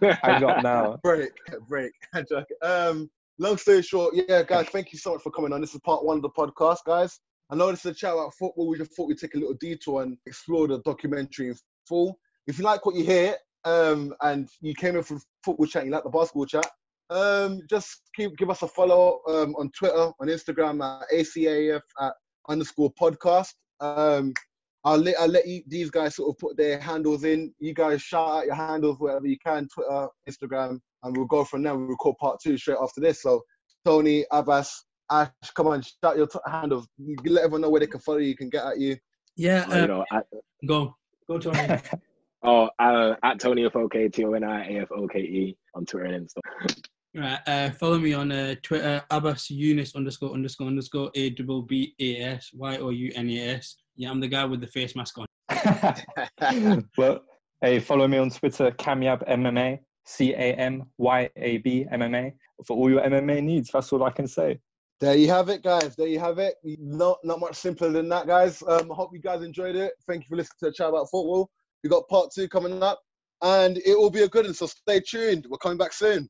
don't, 0.00 0.18
hang 0.22 0.44
up 0.44 0.62
now. 0.62 0.98
break, 1.02 1.30
break. 1.66 1.92
I'm 2.12 2.26
um, 2.62 3.10
long 3.38 3.56
story 3.56 3.82
short, 3.82 4.14
yeah, 4.14 4.42
guys, 4.42 4.68
thank 4.68 4.92
you 4.92 4.98
so 4.98 5.14
much 5.14 5.22
for 5.22 5.30
coming 5.30 5.52
on. 5.54 5.60
This 5.62 5.74
is 5.74 5.80
part 5.80 6.04
one 6.04 6.16
of 6.16 6.22
the 6.22 6.30
podcast, 6.30 6.78
guys. 6.86 7.18
I 7.50 7.56
know 7.56 7.70
this 7.70 7.84
is 7.84 7.92
a 7.92 7.94
chat 7.94 8.12
about 8.12 8.34
football. 8.34 8.68
We 8.68 8.78
just 8.78 8.94
thought 8.94 9.08
we'd 9.08 9.18
take 9.18 9.34
a 9.34 9.38
little 9.38 9.54
detour 9.54 10.02
and 10.02 10.16
explore 10.26 10.68
the 10.68 10.80
documentary 10.80 11.48
in 11.48 11.56
full. 11.88 12.18
If 12.46 12.58
you 12.58 12.64
like 12.64 12.84
what 12.84 12.94
you 12.94 13.04
hear, 13.04 13.36
um, 13.64 14.14
and 14.20 14.48
you 14.60 14.74
came 14.74 14.96
in 14.96 15.02
for 15.02 15.18
football 15.42 15.66
chat, 15.66 15.86
you 15.86 15.90
like 15.90 16.04
the 16.04 16.10
basketball 16.10 16.46
chat, 16.46 16.66
um, 17.10 17.60
just 17.68 18.02
keep 18.14 18.36
give 18.36 18.50
us 18.50 18.62
a 18.62 18.68
follow 18.68 19.20
um, 19.28 19.54
on 19.56 19.70
Twitter, 19.76 20.10
on 20.20 20.28
Instagram 20.28 20.82
at 20.82 21.06
ACAF 21.12 21.82
at 22.00 22.12
underscore 22.48 22.92
podcast. 23.00 23.52
Um, 23.80 24.32
I'll 24.84 24.98
let 24.98 25.18
I'll 25.18 25.28
let 25.28 25.46
you, 25.46 25.62
these 25.66 25.90
guys 25.90 26.16
sort 26.16 26.30
of 26.30 26.38
put 26.38 26.56
their 26.56 26.78
handles 26.78 27.24
in. 27.24 27.52
You 27.58 27.74
guys 27.74 28.02
shout 28.02 28.28
out 28.28 28.46
your 28.46 28.54
handles 28.54 28.98
wherever 28.98 29.26
you 29.26 29.38
can, 29.44 29.66
Twitter, 29.68 30.08
Instagram, 30.28 30.78
and 31.02 31.16
we'll 31.16 31.26
go 31.26 31.44
from 31.44 31.62
there. 31.62 31.74
We'll 31.74 31.86
record 31.86 32.16
part 32.20 32.38
two 32.42 32.58
straight 32.58 32.78
after 32.80 33.00
this. 33.00 33.22
So 33.22 33.42
Tony, 33.84 34.24
Abbas, 34.30 34.84
Ash, 35.10 35.30
come 35.54 35.68
on, 35.68 35.82
shout 35.82 36.16
your 36.16 36.26
t- 36.26 36.38
handles. 36.46 36.86
Let 37.24 37.44
everyone 37.44 37.62
know 37.62 37.70
where 37.70 37.80
they 37.80 37.86
can 37.86 38.00
follow 38.00 38.18
you, 38.18 38.36
can 38.36 38.50
get 38.50 38.64
at 38.64 38.78
you. 38.78 38.96
Yeah, 39.36 39.66
you 39.68 39.84
uh, 39.84 39.86
know, 39.86 40.04
at, 40.12 40.26
go. 40.66 40.94
Go, 41.28 41.38
Tony. 41.38 41.80
oh, 42.42 42.68
uh, 42.78 43.14
at 43.22 43.40
Tony 43.40 43.64
F 43.64 43.76
O 43.76 43.88
K 43.88 44.08
T 44.08 44.24
O 44.24 44.32
N 44.32 44.44
I 44.44 44.68
A 44.68 44.82
F 44.82 44.88
O 44.92 45.08
K 45.08 45.18
E 45.18 45.56
on 45.74 45.86
Twitter 45.86 46.06
and 46.06 46.28
Insta. 46.28 46.76
Right, 47.16 47.38
uh, 47.46 47.70
follow 47.70 47.98
me 47.98 48.12
on 48.12 48.32
uh, 48.32 48.56
Twitter, 48.62 49.00
Abbas 49.08 49.46
Younas 49.48 49.94
underscore 49.94 50.32
underscore 50.32 50.66
underscore 50.66 51.12
A 51.14 51.30
double 51.30 51.62
B 51.62 51.94
A 52.00 52.16
S 52.22 52.50
Y 52.52 52.76
O 52.78 52.90
U 52.90 53.12
N 53.14 53.30
A 53.30 53.48
S. 53.50 53.76
Yeah, 53.94 54.10
I'm 54.10 54.18
the 54.18 54.26
guy 54.26 54.44
with 54.44 54.60
the 54.60 54.66
face 54.66 54.96
mask 54.96 55.18
on. 55.18 55.26
well, 56.98 57.20
hey, 57.60 57.78
follow 57.78 58.08
me 58.08 58.18
on 58.18 58.30
Twitter, 58.30 58.72
Camyab 58.72 59.28
MMA, 59.28 59.78
C 60.04 60.32
A 60.32 60.54
M 60.54 60.82
Y 60.98 61.30
A 61.36 61.58
B 61.58 61.86
MMA, 61.92 62.32
for 62.66 62.76
all 62.76 62.90
your 62.90 63.02
MMA 63.02 63.44
needs. 63.44 63.70
That's 63.72 63.92
all 63.92 64.02
I 64.02 64.10
can 64.10 64.26
say. 64.26 64.58
There 65.00 65.14
you 65.14 65.28
have 65.28 65.48
it, 65.50 65.62
guys. 65.62 65.94
There 65.94 66.08
you 66.08 66.18
have 66.18 66.40
it. 66.40 66.56
Not 66.64 67.18
not 67.22 67.38
much 67.38 67.54
simpler 67.54 67.90
than 67.90 68.08
that, 68.08 68.26
guys. 68.26 68.60
Um, 68.66 68.90
I 68.90 68.94
hope 68.96 69.10
you 69.12 69.20
guys 69.20 69.42
enjoyed 69.42 69.76
it. 69.76 69.92
Thank 70.08 70.24
you 70.24 70.28
for 70.30 70.36
listening 70.36 70.56
to 70.60 70.66
the 70.66 70.72
chat 70.72 70.88
about 70.88 71.10
football. 71.12 71.48
We 71.84 71.90
got 71.90 72.08
part 72.08 72.30
two 72.34 72.48
coming 72.48 72.82
up, 72.82 73.00
and 73.40 73.78
it 73.78 73.96
will 73.96 74.10
be 74.10 74.22
a 74.22 74.28
good 74.28 74.46
one. 74.46 74.54
So 74.54 74.66
stay 74.66 74.98
tuned. 74.98 75.46
We're 75.48 75.58
coming 75.58 75.78
back 75.78 75.92
soon. 75.92 76.28